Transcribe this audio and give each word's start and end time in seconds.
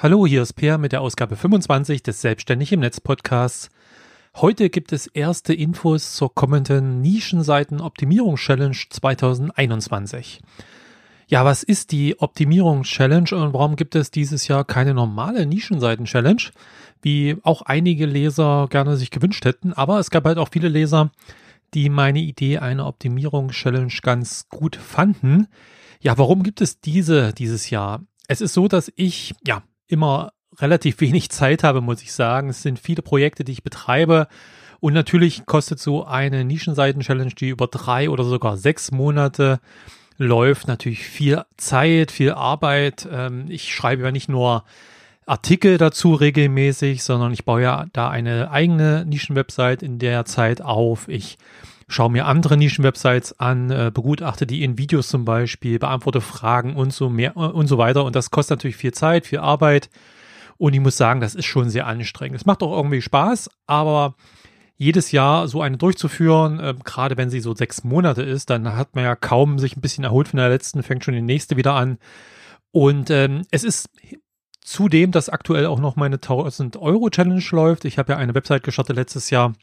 Hallo, 0.00 0.28
hier 0.28 0.42
ist 0.42 0.52
Peer 0.52 0.78
mit 0.78 0.92
der 0.92 1.00
Ausgabe 1.00 1.34
25 1.34 2.04
des 2.04 2.20
Selbstständig 2.20 2.72
im 2.72 2.78
Netz 2.78 3.00
Podcasts. 3.00 3.68
Heute 4.36 4.70
gibt 4.70 4.92
es 4.92 5.08
erste 5.08 5.52
Infos 5.52 6.14
zur 6.14 6.32
kommenden 6.32 7.00
Nischenseiten-Optimierung-Challenge 7.00 8.76
2021. 8.90 10.40
Ja, 11.26 11.44
was 11.44 11.64
ist 11.64 11.90
die 11.90 12.16
Optimierungs-Challenge 12.16 13.28
und 13.32 13.52
warum 13.52 13.74
gibt 13.74 13.96
es 13.96 14.12
dieses 14.12 14.46
Jahr 14.46 14.64
keine 14.64 14.94
normale 14.94 15.46
Nischenseiten-Challenge, 15.46 16.42
wie 17.02 17.36
auch 17.42 17.62
einige 17.62 18.06
Leser 18.06 18.68
gerne 18.70 18.96
sich 18.96 19.10
gewünscht 19.10 19.44
hätten? 19.44 19.72
Aber 19.72 19.98
es 19.98 20.10
gab 20.10 20.26
halt 20.26 20.38
auch 20.38 20.50
viele 20.52 20.68
Leser, 20.68 21.10
die 21.74 21.88
meine 21.88 22.20
Idee 22.20 22.58
einer 22.58 22.86
Optimierungs-Challenge 22.86 23.94
ganz 24.02 24.48
gut 24.48 24.76
fanden. 24.76 25.48
Ja, 26.00 26.16
warum 26.18 26.44
gibt 26.44 26.60
es 26.60 26.80
diese 26.80 27.32
dieses 27.32 27.70
Jahr? 27.70 28.04
Es 28.28 28.40
ist 28.40 28.54
so, 28.54 28.68
dass 28.68 28.92
ich, 28.94 29.34
ja, 29.44 29.64
immer 29.88 30.32
relativ 30.58 31.00
wenig 31.00 31.30
Zeit 31.30 31.64
habe, 31.64 31.80
muss 31.80 32.02
ich 32.02 32.12
sagen. 32.12 32.48
Es 32.48 32.62
sind 32.62 32.78
viele 32.78 33.02
Projekte, 33.02 33.44
die 33.44 33.52
ich 33.52 33.62
betreibe. 33.62 34.28
Und 34.80 34.92
natürlich 34.92 35.44
kostet 35.46 35.80
so 35.80 36.04
eine 36.04 36.44
Nischenseiten-Challenge, 36.44 37.32
die 37.34 37.48
über 37.48 37.66
drei 37.66 38.10
oder 38.10 38.24
sogar 38.24 38.56
sechs 38.56 38.92
Monate 38.92 39.60
läuft, 40.18 40.68
natürlich 40.68 41.06
viel 41.06 41.42
Zeit, 41.56 42.10
viel 42.10 42.32
Arbeit. 42.32 43.08
Ähm, 43.10 43.46
ich 43.48 43.74
schreibe 43.74 44.02
ja 44.02 44.12
nicht 44.12 44.28
nur 44.28 44.64
Artikel 45.26 45.78
dazu 45.78 46.14
regelmäßig, 46.14 47.02
sondern 47.02 47.32
ich 47.32 47.44
baue 47.44 47.62
ja 47.62 47.86
da 47.92 48.08
eine 48.08 48.50
eigene 48.50 49.04
Nischenwebsite 49.04 49.84
in 49.84 49.98
der 49.98 50.24
Zeit 50.24 50.60
auf. 50.60 51.08
Ich 51.08 51.38
schaue 51.88 52.10
mir 52.10 52.26
andere 52.26 52.56
Nischenwebsites 52.56 53.40
an, 53.40 53.70
äh, 53.70 53.90
begutachte 53.92 54.46
die 54.46 54.62
in 54.62 54.78
Videos 54.78 55.08
zum 55.08 55.24
Beispiel, 55.24 55.78
beantworte 55.78 56.20
Fragen 56.20 56.76
und 56.76 56.92
so 56.92 57.08
mehr 57.08 57.32
äh, 57.34 57.40
und 57.40 57.66
so 57.66 57.78
weiter. 57.78 58.04
Und 58.04 58.14
das 58.14 58.30
kostet 58.30 58.58
natürlich 58.58 58.76
viel 58.76 58.92
Zeit, 58.92 59.26
viel 59.26 59.38
Arbeit. 59.38 59.88
Und 60.58 60.74
ich 60.74 60.80
muss 60.80 60.96
sagen, 60.96 61.20
das 61.20 61.34
ist 61.34 61.46
schon 61.46 61.70
sehr 61.70 61.86
anstrengend. 61.86 62.36
Es 62.38 62.46
macht 62.46 62.62
auch 62.62 62.76
irgendwie 62.76 63.00
Spaß, 63.00 63.50
aber 63.66 64.14
jedes 64.76 65.10
Jahr 65.12 65.48
so 65.48 65.62
eine 65.62 65.78
durchzuführen, 65.78 66.60
äh, 66.60 66.74
gerade 66.84 67.16
wenn 67.16 67.30
sie 67.30 67.40
so 67.40 67.54
sechs 67.54 67.82
Monate 67.84 68.22
ist, 68.22 68.50
dann 68.50 68.76
hat 68.76 68.94
man 68.94 69.04
ja 69.04 69.16
kaum 69.16 69.58
sich 69.58 69.76
ein 69.76 69.80
bisschen 69.80 70.04
erholt 70.04 70.28
von 70.28 70.38
der 70.38 70.50
letzten, 70.50 70.82
fängt 70.82 71.04
schon 71.04 71.14
die 71.14 71.22
nächste 71.22 71.56
wieder 71.56 71.74
an. 71.74 71.98
Und 72.70 73.10
ähm, 73.10 73.42
es 73.50 73.64
ist 73.64 73.88
zudem, 74.60 75.10
dass 75.10 75.30
aktuell 75.30 75.64
auch 75.64 75.80
noch 75.80 75.96
meine 75.96 76.16
1000 76.16 76.76
Euro 76.76 77.08
Challenge 77.08 77.42
läuft. 77.50 77.86
Ich 77.86 77.98
habe 77.98 78.12
ja 78.12 78.18
eine 78.18 78.34
Website 78.34 78.62
gestartet 78.62 78.96
letztes 78.96 79.30
Jahr 79.30 79.54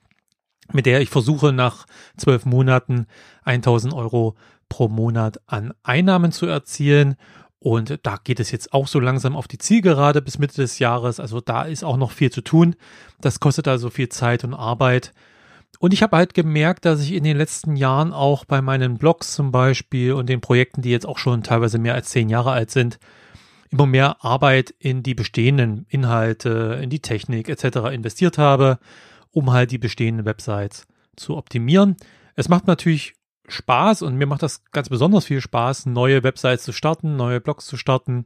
mit 0.74 0.86
der 0.86 1.02
ich 1.02 1.10
versuche 1.10 1.54
nach 1.54 1.86
zwölf 2.18 2.46
Monaten 2.46 3.08
1000 3.44 3.94
Euro 3.94 4.36
pro 4.70 4.88
Monat 4.88 5.40
an 5.48 5.74
Einnahmen 5.84 6.32
zu 6.32 6.46
erzielen. 6.46 7.16
Und 7.60 8.00
da 8.04 8.18
geht 8.24 8.40
es 8.40 8.52
jetzt 8.52 8.74
auch 8.74 8.88
so 8.88 9.00
langsam 9.00 9.36
auf 9.36 9.48
die 9.48 9.58
Zielgerade 9.58 10.22
bis 10.22 10.38
Mitte 10.38 10.62
des 10.62 10.80
Jahres. 10.80 11.20
Also 11.20 11.42
da 11.42 11.64
ist 11.64 11.84
auch 11.84 11.98
noch 11.98 12.12
viel 12.12 12.32
zu 12.32 12.42
tun. 12.42 12.76
Das 13.22 13.40
kostet 13.40 13.68
also 13.68 13.90
viel 13.90 14.10
Zeit 14.10 14.44
und 14.44 14.54
Arbeit. 14.54 15.14
Und 15.80 15.94
ich 15.94 16.04
habe 16.04 16.18
halt 16.18 16.34
gemerkt, 16.34 16.86
dass 16.86 17.02
ich 17.02 17.14
in 17.14 17.24
den 17.24 17.38
letzten 17.38 17.76
Jahren 17.76 18.14
auch 18.14 18.46
bei 18.46 18.62
meinen 18.62 18.98
Blogs 18.98 19.34
zum 19.34 19.52
Beispiel 19.52 20.14
und 20.14 20.30
den 20.30 20.42
Projekten, 20.42 20.82
die 20.82 20.92
jetzt 20.92 21.08
auch 21.08 21.18
schon 21.18 21.44
teilweise 21.44 21.80
mehr 21.80 21.96
als 21.96 22.10
zehn 22.10 22.30
Jahre 22.30 22.52
alt 22.52 22.72
sind, 22.72 23.00
immer 23.72 23.86
mehr 23.86 24.24
Arbeit 24.24 24.74
in 24.80 25.04
die 25.04 25.16
bestehenden 25.16 25.86
Inhalte, 25.90 26.80
in 26.82 26.90
die 26.90 27.02
Technik 27.02 27.50
etc. 27.50 27.92
investiert 27.92 28.38
habe 28.38 28.80
um 29.36 29.52
halt 29.52 29.72
die 29.72 29.78
bestehenden 29.78 30.26
Websites 30.26 30.88
zu 31.18 31.36
optimieren. 31.36 31.98
Es 32.36 32.48
macht 32.48 32.68
natürlich 32.68 33.14
Spaß 33.48 34.02
und 34.02 34.16
mir 34.16 34.28
macht 34.28 34.44
das 34.44 34.64
ganz 34.72 34.90
besonders 34.90 35.26
viel 35.26 35.42
Spaß, 35.42 35.88
neue 35.88 36.24
Websites 36.24 36.64
zu 36.64 36.72
starten, 36.72 37.18
neue 37.18 37.42
Blogs 37.42 37.66
zu 37.66 37.76
starten. 37.76 38.26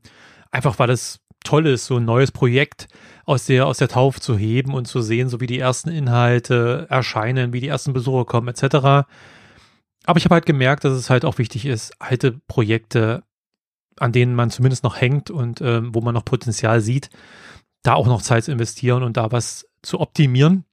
Einfach 0.51 0.77
weil 0.77 0.91
es 0.91 1.19
toll 1.43 1.65
ist, 1.65 1.87
so 1.87 1.97
ein 1.97 2.05
neues 2.05 2.31
Projekt 2.31 2.87
aus 3.25 3.45
der, 3.45 3.65
aus 3.65 3.79
der 3.79 3.87
Taufe 3.87 4.19
zu 4.19 4.37
heben 4.37 4.73
und 4.75 4.85
zu 4.85 5.01
sehen, 5.01 5.29
so 5.29 5.41
wie 5.41 5.47
die 5.47 5.57
ersten 5.57 5.89
Inhalte 5.89 6.85
erscheinen, 6.89 7.53
wie 7.53 7.59
die 7.59 7.67
ersten 7.67 7.91
Besucher 7.91 8.25
kommen, 8.25 8.47
etc. 8.47 9.07
Aber 10.05 10.17
ich 10.17 10.25
habe 10.25 10.35
halt 10.35 10.45
gemerkt, 10.45 10.83
dass 10.83 10.93
es 10.93 11.09
halt 11.09 11.25
auch 11.25 11.39
wichtig 11.39 11.65
ist, 11.65 11.99
alte 11.99 12.39
Projekte, 12.47 13.23
an 13.97 14.11
denen 14.11 14.35
man 14.35 14.51
zumindest 14.51 14.83
noch 14.83 15.01
hängt 15.01 15.31
und 15.31 15.59
ähm, 15.61 15.93
wo 15.93 16.01
man 16.01 16.13
noch 16.13 16.25
Potenzial 16.25 16.81
sieht, 16.81 17.09
da 17.81 17.95
auch 17.95 18.07
noch 18.07 18.21
Zeit 18.21 18.43
zu 18.43 18.51
investieren 18.51 19.01
und 19.01 19.17
da 19.17 19.31
was 19.31 19.67
zu 19.81 19.99
optimieren. 19.99 20.65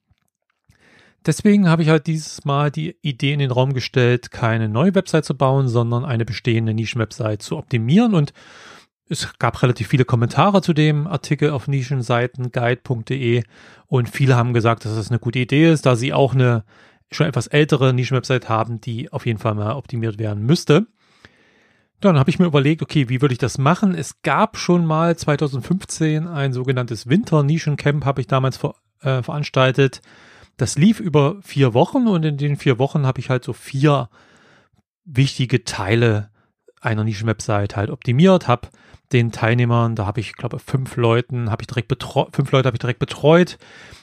Deswegen 1.27 1.69
habe 1.69 1.83
ich 1.83 1.89
halt 1.89 2.07
dieses 2.07 2.45
Mal 2.45 2.71
die 2.71 2.97
Idee 3.03 3.33
in 3.33 3.41
den 3.41 3.51
Raum 3.51 3.75
gestellt, 3.75 4.31
keine 4.31 4.69
neue 4.69 4.95
Website 4.95 5.25
zu 5.25 5.37
bauen, 5.37 5.67
sondern 5.67 6.05
eine 6.05 6.25
bestehende 6.25 6.73
Nischenwebsite 6.73 7.39
zu 7.39 7.57
optimieren. 7.57 8.15
Und 8.15 8.33
es 9.09 9.37
gab 9.39 9.61
relativ 9.63 9.89
viele 9.89 10.05
Kommentare 10.05 10.63
zu 10.63 10.73
dem 10.73 11.07
Artikel 11.07 11.51
auf 11.51 11.67
nischenseitenguide.de 11.67 13.43
und 13.89 14.09
viele 14.09 14.37
haben 14.37 14.55
gesagt, 14.55 14.85
dass 14.85 14.95
das 14.95 15.11
eine 15.11 15.19
gute 15.19 15.41
Idee 15.41 15.71
ist, 15.71 15.85
da 15.87 15.97
sie 15.97 16.13
auch 16.13 16.35
eine 16.35 16.65
schon 17.13 17.27
etwas 17.27 17.47
ältere 17.47 17.93
Nischenwebsite 17.93 18.49
haben, 18.49 18.81
die 18.81 19.13
auf 19.13 19.27
jeden 19.27 19.39
Fall 19.39 19.55
mal 19.55 19.75
optimiert 19.75 20.19
werden 20.19 20.45
müsste. 20.45 20.87
Dann 22.01 22.19
habe 22.19 22.31
ich 22.31 22.39
mir 22.39 22.47
überlegt, 22.47 22.83
okay, 22.83 23.09
wie 23.09 23.23
würde 23.23 23.33
ich 23.33 23.39
das 23.39 23.59
machen? 23.59 23.95
Es 23.95 24.23
gab 24.23 24.59
schon 24.59 24.85
mal 24.85 25.17
2015 25.17 26.27
ein 26.29 26.53
sogenanntes 26.53 27.09
Winter-Nischencamp, 27.09 28.05
habe 28.05 28.21
ich 28.21 28.27
damals 28.27 28.57
ver 28.57 28.75
äh, 29.03 29.23
veranstaltet. 29.23 30.03
Das 30.57 30.79
lief 30.79 31.01
über 31.01 31.37
vier 31.43 31.75
Wochen 31.75 32.07
und 32.07 32.25
in 32.25 32.37
den 32.39 32.57
vier 32.57 32.79
Wochen 32.79 33.07
habe 33.07 33.21
ich 33.21 33.31
halt 33.31 33.45
so 33.45 33.53
vier 33.53 34.09
wichtige 35.05 35.65
Teile 35.65 36.31
einer 36.81 37.05
Nischen-Website 37.05 37.77
halt 37.77 37.91
optimiert, 37.91 38.49
habe 38.49 38.69
den 39.13 39.33
Teilnehmern, 39.33 39.95
da 39.95 40.07
habe 40.07 40.21
ich, 40.21 40.35
glaube 40.35 40.59
fünf 40.59 40.97
Leuten, 40.97 41.51
habe 41.51 41.63
ich 41.63 41.67
direkt 41.67 41.89
betreut, 41.89 42.35
fünf 42.35 42.51
Leute 42.53 42.67
habe 42.67 42.77
ich 42.77 42.81
direkt 42.81 42.99
betreut 42.99 43.59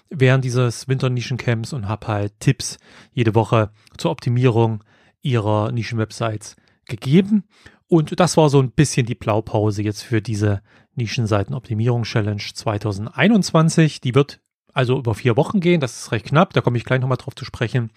während 0.10 0.46
dieses 0.46 0.88
Winter-Nischen-Camps 0.88 1.74
und 1.74 1.88
habe 1.88 2.08
halt 2.08 2.40
Tipps 2.40 2.78
jede 3.12 3.36
Woche 3.36 3.72
zur 3.98 4.12
Optimierung 4.12 4.84
ihrer 5.22 5.72
Nischen-Websites 5.72 6.56
gegeben. 6.86 7.46
Und 7.88 8.20
das 8.20 8.38
war 8.38 8.50
so 8.50 8.62
ein 8.62 8.72
bisschen 8.72 9.06
die 9.06 9.16
Blaupause 9.16 9.82
jetzt 9.82 10.04
für 10.04 10.22
diese 10.22 10.62
Nischenseiten-Optimierung-Challenge 10.96 12.44
2021. 12.54 14.02
Die 14.02 14.16
wird 14.16 14.40
also 14.74 14.98
über 14.98 15.16
vier 15.16 15.38
Wochen 15.38 15.60
gehen. 15.60 15.80
Das 15.80 15.98
ist 15.98 16.12
recht 16.12 16.26
knapp, 16.26 16.54
da 16.54 16.62
komme 16.62 16.78
ich 16.78 16.86
gleich 16.86 17.00
nochmal 17.00 17.18
drauf 17.18 17.36
zu 17.36 17.46
sprechen. 17.46 17.92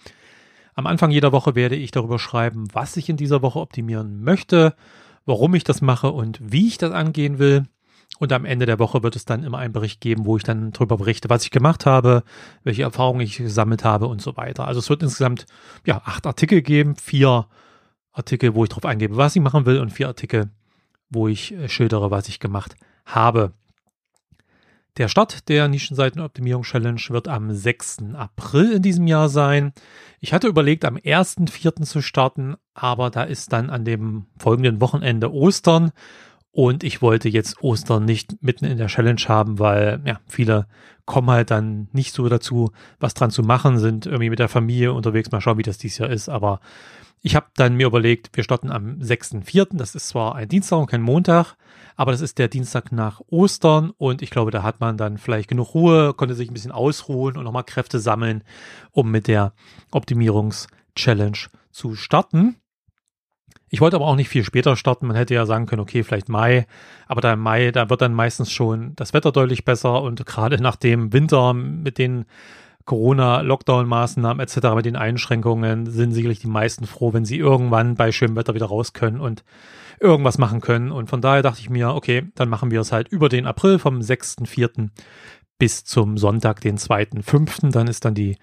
Am 0.75 0.85
Anfang 0.85 1.11
jeder 1.11 1.31
Woche 1.31 1.55
werde 1.55 1.75
ich 1.75 1.91
darüber 1.91 2.19
schreiben, 2.19 2.67
was 2.71 2.97
ich 2.97 3.09
in 3.09 3.17
dieser 3.17 3.41
Woche 3.41 3.59
optimieren 3.59 4.23
möchte, 4.23 4.75
warum 5.25 5.55
ich 5.55 5.63
das 5.63 5.81
mache 5.81 6.11
und 6.11 6.39
wie 6.41 6.67
ich 6.67 6.77
das 6.77 6.91
angehen 6.91 7.39
will. 7.39 7.65
Und 8.19 8.31
am 8.31 8.45
Ende 8.45 8.65
der 8.65 8.79
Woche 8.79 9.03
wird 9.03 9.15
es 9.15 9.25
dann 9.25 9.43
immer 9.43 9.59
einen 9.59 9.73
Bericht 9.73 10.01
geben, 10.01 10.25
wo 10.25 10.37
ich 10.37 10.43
dann 10.43 10.71
darüber 10.71 10.97
berichte, 10.97 11.29
was 11.29 11.43
ich 11.43 11.51
gemacht 11.51 11.85
habe, 11.85 12.23
welche 12.63 12.83
Erfahrungen 12.83 13.21
ich 13.21 13.37
gesammelt 13.37 13.83
habe 13.83 14.07
und 14.07 14.21
so 14.21 14.37
weiter. 14.37 14.67
Also 14.67 14.79
es 14.79 14.89
wird 14.89 15.03
insgesamt 15.03 15.45
ja 15.85 16.01
acht 16.05 16.25
Artikel 16.25 16.61
geben, 16.61 16.95
vier 16.95 17.47
Artikel, 18.11 18.55
wo 18.55 18.63
ich 18.63 18.69
darauf 18.69 18.85
eingebe, 18.85 19.17
was 19.17 19.35
ich 19.35 19.41
machen 19.41 19.65
will 19.65 19.79
und 19.79 19.91
vier 19.91 20.07
Artikel, 20.07 20.49
wo 21.09 21.27
ich 21.27 21.53
äh, 21.53 21.69
schildere, 21.69 22.09
was 22.09 22.27
ich 22.27 22.39
gemacht 22.39 22.75
habe. 23.05 23.53
Der 24.97 25.09
Start 25.09 25.47
der 25.47 25.67
Nischenseitenoptimierung-Challenge 25.67 27.01
wird 27.09 27.27
am 27.27 27.53
6. 27.53 28.15
April 28.15 28.71
in 28.71 28.81
diesem 28.81 29.05
Jahr 29.05 29.29
sein. 29.29 29.73
Ich 30.21 30.33
hatte 30.33 30.47
überlegt, 30.47 30.85
am 30.85 30.95
1.4. 30.97 31.83
zu 31.83 32.01
starten, 32.01 32.55
aber 32.73 33.11
da 33.11 33.21
ist 33.21 33.53
dann 33.53 33.69
an 33.69 33.85
dem 33.85 34.25
folgenden 34.39 34.81
Wochenende 34.81 35.31
Ostern 35.31 35.91
und 36.57 36.83
ich 36.83 37.03
wollte 37.03 37.29
jetzt 37.29 37.61
Ostern 37.61 38.05
nicht 38.05 38.41
mitten 38.41 38.65
in 38.65 38.79
der 38.79 38.87
Challenge 38.87 39.21
haben, 39.27 39.59
weil 39.59 40.01
ja, 40.05 40.19
viele 40.25 40.65
kommen 41.05 41.29
halt 41.29 41.51
dann 41.51 41.87
nicht 41.91 42.15
so 42.15 42.27
dazu, 42.29 42.71
was 42.99 43.13
dran 43.13 43.29
zu 43.29 43.43
machen, 43.43 43.77
sind 43.77 44.07
irgendwie 44.07 44.31
mit 44.31 44.39
der 44.39 44.49
Familie 44.49 44.91
unterwegs, 44.91 45.29
mal 45.29 45.39
schauen, 45.39 45.59
wie 45.59 45.63
das 45.63 45.77
dieses 45.77 45.99
Jahr 45.99 46.09
ist, 46.09 46.29
aber 46.29 46.59
ich 47.21 47.35
habe 47.35 47.45
dann 47.57 47.75
mir 47.75 47.85
überlegt, 47.85 48.31
wir 48.33 48.43
starten 48.43 48.71
am 48.71 48.97
6.4., 48.97 49.67
das 49.73 49.93
ist 49.93 50.07
zwar 50.07 50.33
ein 50.33 50.49
Dienstag 50.49 50.79
und 50.79 50.87
kein 50.87 51.03
Montag, 51.03 51.57
aber 51.95 52.11
das 52.11 52.21
ist 52.21 52.39
der 52.39 52.47
Dienstag 52.47 52.91
nach 52.91 53.21
Ostern 53.27 53.91
und 53.95 54.23
ich 54.23 54.31
glaube, 54.31 54.49
da 54.49 54.63
hat 54.63 54.79
man 54.79 54.97
dann 54.97 55.19
vielleicht 55.19 55.49
genug 55.49 55.75
Ruhe, 55.75 56.15
konnte 56.15 56.33
sich 56.33 56.49
ein 56.49 56.55
bisschen 56.55 56.71
ausruhen 56.71 57.37
und 57.37 57.43
nochmal 57.43 57.65
Kräfte 57.65 57.99
sammeln, 57.99 58.43
um 58.91 59.11
mit 59.11 59.27
der 59.27 59.53
Optimierungs-Challenge 59.91 61.37
zu 61.69 61.93
starten. 61.93 62.55
Ich 63.69 63.81
wollte 63.81 63.97
aber 63.97 64.05
auch 64.05 64.15
nicht 64.15 64.29
viel 64.29 64.43
später 64.43 64.75
starten. 64.75 65.07
Man 65.07 65.15
hätte 65.15 65.33
ja 65.33 65.45
sagen 65.45 65.65
können, 65.65 65.81
okay, 65.81 66.03
vielleicht 66.03 66.29
Mai. 66.29 66.65
Aber 67.07 67.21
da 67.21 67.33
im 67.33 67.39
Mai, 67.39 67.71
da 67.71 67.89
wird 67.89 68.01
dann 68.01 68.13
meistens 68.13 68.51
schon 68.51 68.95
das 68.95 69.13
Wetter 69.13 69.31
deutlich 69.31 69.65
besser 69.65 70.01
und 70.01 70.25
gerade 70.25 70.57
nach 70.61 70.75
dem 70.75 71.11
Winter 71.13 71.53
mit 71.53 71.97
den 71.97 72.25
Corona-Lockdown-Maßnahmen 72.85 74.39
etc., 74.41 74.75
mit 74.75 74.85
den 74.85 74.95
Einschränkungen 74.95 75.85
sind 75.87 76.13
sicherlich 76.13 76.39
die 76.39 76.47
meisten 76.47 76.87
froh, 76.87 77.13
wenn 77.13 77.25
sie 77.25 77.37
irgendwann 77.37 77.95
bei 77.95 78.13
schönem 78.13 78.37
Wetter 78.37 78.55
wieder 78.55 78.67
raus 78.67 78.93
können 78.93 79.19
und 79.19 79.43
irgendwas 79.99 80.37
machen 80.37 80.61
können. 80.61 80.91
Und 80.91 81.09
von 81.09 81.21
daher 81.21 81.41
dachte 81.41 81.59
ich 81.59 81.69
mir, 81.69 81.89
okay, 81.89 82.27
dann 82.35 82.49
machen 82.49 82.71
wir 82.71 82.79
es 82.79 82.93
halt 82.93 83.09
über 83.09 83.27
den 83.27 83.45
April 83.45 83.77
vom 83.77 83.99
6.4. 83.99 84.89
bis 85.59 85.83
zum 85.83 86.17
Sonntag, 86.17 86.61
den 86.61 86.77
2.5. 86.77 87.71
Dann 87.71 87.87
ist 87.87 88.05
dann 88.05 88.13
die 88.13 88.37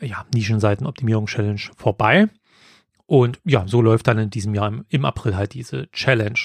ja, 0.00 0.24
Nischenseiten-Optimierung-Challenge 0.34 1.60
vorbei. 1.76 2.28
Und 3.06 3.40
ja, 3.44 3.64
so 3.66 3.82
läuft 3.82 4.06
dann 4.08 4.18
in 4.18 4.30
diesem 4.30 4.54
Jahr 4.54 4.68
im, 4.68 4.84
im 4.88 5.04
April 5.04 5.36
halt 5.36 5.54
diese 5.54 5.90
Challenge. 5.92 6.38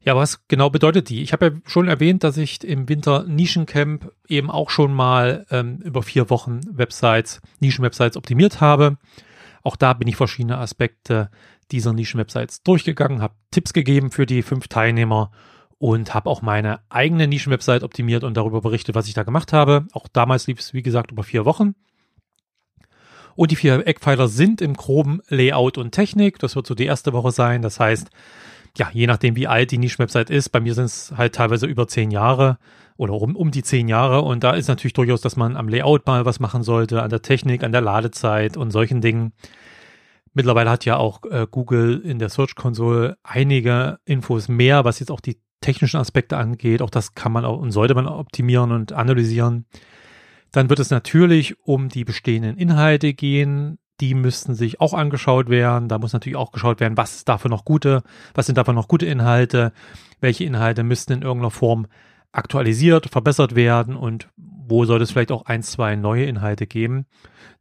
Ja, 0.00 0.16
was 0.16 0.46
genau 0.48 0.70
bedeutet 0.70 1.08
die? 1.10 1.22
Ich 1.22 1.32
habe 1.32 1.46
ja 1.46 1.52
schon 1.66 1.88
erwähnt, 1.88 2.24
dass 2.24 2.36
ich 2.36 2.64
im 2.64 2.88
Winter 2.88 3.24
Nischencamp 3.24 4.10
eben 4.28 4.50
auch 4.50 4.70
schon 4.70 4.94
mal 4.94 5.44
ähm, 5.50 5.80
über 5.82 6.02
vier 6.02 6.30
Wochen 6.30 6.60
Websites, 6.70 7.42
Nischenwebsites 7.60 8.16
optimiert 8.16 8.60
habe. 8.60 8.96
Auch 9.62 9.76
da 9.76 9.92
bin 9.92 10.08
ich 10.08 10.16
verschiedene 10.16 10.58
Aspekte 10.58 11.30
dieser 11.72 11.92
Nischenwebsites 11.92 12.62
durchgegangen, 12.62 13.20
habe 13.20 13.34
Tipps 13.50 13.72
gegeben 13.72 14.10
für 14.10 14.24
die 14.24 14.42
fünf 14.42 14.68
Teilnehmer 14.68 15.30
und 15.78 16.14
habe 16.14 16.30
auch 16.30 16.42
meine 16.42 16.80
eigene 16.88 17.28
Nischenwebsite 17.28 17.84
optimiert 17.84 18.24
und 18.24 18.36
darüber 18.36 18.60
berichtet, 18.60 18.94
was 18.94 19.08
ich 19.08 19.14
da 19.14 19.24
gemacht 19.24 19.52
habe. 19.52 19.86
Auch 19.92 20.08
damals 20.08 20.46
lief 20.46 20.60
es, 20.60 20.74
wie 20.74 20.82
gesagt, 20.82 21.12
über 21.12 21.22
vier 21.22 21.44
Wochen. 21.44 21.74
Und 23.38 23.52
die 23.52 23.56
vier 23.56 23.86
Eckpfeiler 23.86 24.26
sind 24.26 24.60
im 24.60 24.74
groben 24.74 25.20
Layout 25.28 25.78
und 25.78 25.92
Technik. 25.92 26.40
Das 26.40 26.56
wird 26.56 26.66
so 26.66 26.74
die 26.74 26.86
erste 26.86 27.12
Woche 27.12 27.30
sein. 27.30 27.62
Das 27.62 27.78
heißt, 27.78 28.10
ja, 28.76 28.90
je 28.92 29.06
nachdem, 29.06 29.36
wie 29.36 29.46
alt 29.46 29.70
die 29.70 29.78
Nischenwebsite 29.78 30.34
ist, 30.34 30.48
bei 30.48 30.58
mir 30.58 30.74
sind 30.74 30.86
es 30.86 31.12
halt 31.16 31.36
teilweise 31.36 31.66
über 31.66 31.86
zehn 31.86 32.10
Jahre 32.10 32.58
oder 32.96 33.12
um, 33.12 33.36
um 33.36 33.52
die 33.52 33.62
zehn 33.62 33.86
Jahre. 33.86 34.22
Und 34.22 34.42
da 34.42 34.54
ist 34.54 34.66
natürlich 34.66 34.94
durchaus, 34.94 35.20
dass 35.20 35.36
man 35.36 35.56
am 35.56 35.68
Layout 35.68 36.04
mal 36.04 36.24
was 36.24 36.40
machen 36.40 36.64
sollte, 36.64 37.00
an 37.00 37.10
der 37.10 37.22
Technik, 37.22 37.62
an 37.62 37.70
der 37.70 37.80
Ladezeit 37.80 38.56
und 38.56 38.72
solchen 38.72 39.00
Dingen. 39.00 39.32
Mittlerweile 40.34 40.70
hat 40.70 40.84
ja 40.84 40.96
auch 40.96 41.22
äh, 41.30 41.46
Google 41.48 42.00
in 42.00 42.18
der 42.18 42.30
Search 42.30 42.56
Console 42.56 43.18
einige 43.22 44.00
Infos 44.04 44.48
mehr, 44.48 44.84
was 44.84 44.98
jetzt 44.98 45.12
auch 45.12 45.20
die 45.20 45.38
technischen 45.60 46.00
Aspekte 46.00 46.38
angeht. 46.38 46.82
Auch 46.82 46.90
das 46.90 47.14
kann 47.14 47.30
man 47.30 47.44
auch 47.44 47.60
und 47.60 47.70
sollte 47.70 47.94
man 47.94 48.08
optimieren 48.08 48.72
und 48.72 48.92
analysieren. 48.92 49.66
Dann 50.58 50.70
wird 50.70 50.80
es 50.80 50.90
natürlich 50.90 51.54
um 51.60 51.88
die 51.88 52.02
bestehenden 52.02 52.56
Inhalte 52.56 53.14
gehen. 53.14 53.78
Die 54.00 54.12
müssten 54.14 54.56
sich 54.56 54.80
auch 54.80 54.92
angeschaut 54.92 55.48
werden. 55.48 55.86
Da 55.86 56.00
muss 56.00 56.12
natürlich 56.12 56.34
auch 56.36 56.50
geschaut 56.50 56.80
werden, 56.80 56.96
was 56.96 57.14
ist 57.14 57.28
dafür 57.28 57.48
noch 57.48 57.64
gute, 57.64 58.02
was 58.34 58.46
sind 58.46 58.58
dafür 58.58 58.74
noch 58.74 58.88
gute 58.88 59.06
Inhalte, 59.06 59.72
welche 60.20 60.42
Inhalte 60.42 60.82
müssten 60.82 61.12
in 61.12 61.22
irgendeiner 61.22 61.52
Form 61.52 61.86
aktualisiert, 62.32 63.08
verbessert 63.08 63.54
werden 63.54 63.94
und 63.94 64.30
wo 64.36 64.84
sollte 64.84 65.04
es 65.04 65.12
vielleicht 65.12 65.30
auch 65.30 65.46
ein, 65.46 65.62
zwei 65.62 65.94
neue 65.94 66.24
Inhalte 66.24 66.66
geben. 66.66 67.06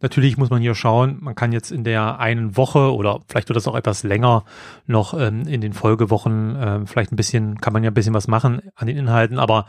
Natürlich 0.01 0.37
muss 0.37 0.49
man 0.49 0.63
hier 0.63 0.73
schauen, 0.73 1.19
man 1.21 1.35
kann 1.35 1.51
jetzt 1.51 1.71
in 1.71 1.83
der 1.83 2.19
einen 2.19 2.57
Woche 2.57 2.91
oder 2.91 3.19
vielleicht 3.27 3.47
wird 3.47 3.57
das 3.57 3.67
auch 3.67 3.75
etwas 3.75 4.01
länger 4.01 4.43
noch 4.87 5.13
ähm, 5.13 5.43
in 5.47 5.61
den 5.61 5.73
Folgewochen, 5.73 6.55
äh, 6.55 6.85
vielleicht 6.87 7.11
ein 7.11 7.15
bisschen, 7.15 7.61
kann 7.61 7.73
man 7.73 7.83
ja 7.83 7.91
ein 7.91 7.95
bisschen 7.95 8.15
was 8.15 8.27
machen 8.27 8.61
an 8.75 8.87
den 8.87 8.97
Inhalten, 8.97 9.37
aber 9.37 9.67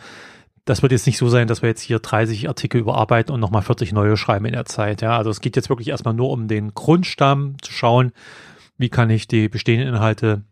das 0.68 0.82
wird 0.82 0.92
jetzt 0.92 1.06
nicht 1.06 1.16
so 1.16 1.28
sein, 1.28 1.48
dass 1.48 1.62
wir 1.62 1.70
jetzt 1.70 1.80
hier 1.80 1.98
30 1.98 2.46
Artikel 2.46 2.78
überarbeiten 2.78 3.32
und 3.34 3.40
nochmal 3.40 3.62
40 3.62 3.92
neue 3.92 4.18
schreiben 4.18 4.44
in 4.44 4.52
der 4.52 4.66
Zeit. 4.66 5.00
Ja, 5.00 5.16
also 5.16 5.30
es 5.30 5.40
geht 5.40 5.56
jetzt 5.56 5.70
wirklich 5.70 5.88
erstmal 5.88 6.12
nur 6.12 6.30
um 6.30 6.46
den 6.46 6.74
Grundstamm 6.74 7.56
zu 7.62 7.72
schauen, 7.72 8.12
wie 8.76 8.90
kann 8.90 9.08
ich 9.08 9.26
die 9.26 9.48
bestehenden 9.48 9.88
Inhalte 9.88 10.42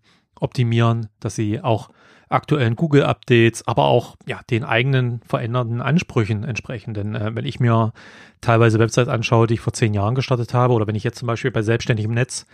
optimieren, 0.40 1.08
dass 1.20 1.34
sie 1.34 1.60
auch 1.60 1.90
aktuellen 2.30 2.76
Google-Updates, 2.76 3.68
aber 3.68 3.84
auch 3.84 4.16
ja 4.26 4.40
den 4.50 4.64
eigenen 4.64 5.20
veränderten 5.20 5.82
Ansprüchen 5.82 6.44
entsprechen. 6.44 6.94
Denn 6.94 7.14
äh, 7.14 7.34
wenn 7.34 7.44
ich 7.44 7.60
mir 7.60 7.92
teilweise 8.40 8.78
Websites 8.78 9.08
anschaue, 9.08 9.46
die 9.46 9.54
ich 9.54 9.60
vor 9.60 9.74
zehn 9.74 9.92
Jahren 9.92 10.14
gestartet 10.14 10.54
habe, 10.54 10.72
oder 10.72 10.86
wenn 10.86 10.94
ich 10.94 11.04
jetzt 11.04 11.18
zum 11.18 11.26
Beispiel 11.26 11.50
bei 11.50 11.62
selbstständigem 11.62 12.12
Netz 12.12 12.46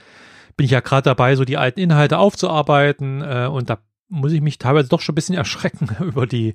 bin 0.56 0.66
ich 0.66 0.72
ja 0.72 0.80
gerade 0.80 1.04
dabei, 1.04 1.36
so 1.36 1.44
die 1.44 1.56
alten 1.56 1.80
Inhalte 1.80 2.18
aufzuarbeiten 2.18 3.22
äh, 3.22 3.48
und 3.50 3.70
da 3.70 3.78
muss 4.12 4.32
ich 4.32 4.42
mich 4.42 4.58
teilweise 4.58 4.90
doch 4.90 5.00
schon 5.00 5.14
ein 5.14 5.16
bisschen 5.16 5.34
erschrecken 5.34 5.88
über 6.00 6.26
die 6.26 6.54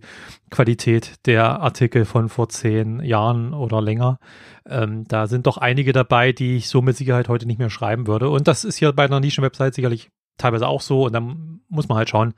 Qualität 0.51 1.15
der 1.25 1.59
Artikel 1.59 2.05
von 2.05 2.29
vor 2.29 2.49
zehn 2.49 3.03
Jahren 3.03 3.53
oder 3.53 3.81
länger. 3.81 4.19
Ähm, 4.65 5.05
da 5.07 5.27
sind 5.27 5.47
doch 5.47 5.57
einige 5.57 5.91
dabei, 5.91 6.31
die 6.31 6.55
ich 6.55 6.69
so 6.69 6.81
mit 6.81 6.95
Sicherheit 6.95 7.27
heute 7.27 7.47
nicht 7.47 7.57
mehr 7.59 7.71
schreiben 7.71 8.05
würde. 8.05 8.29
Und 8.29 8.47
das 8.47 8.63
ist 8.63 8.77
hier 8.77 8.93
bei 8.93 9.05
einer 9.05 9.19
Nischen-Website 9.19 9.73
sicherlich 9.73 10.09
teilweise 10.37 10.67
auch 10.67 10.81
so. 10.81 11.05
Und 11.07 11.13
dann 11.13 11.61
muss 11.67 11.89
man 11.89 11.97
halt 11.97 12.09
schauen, 12.09 12.35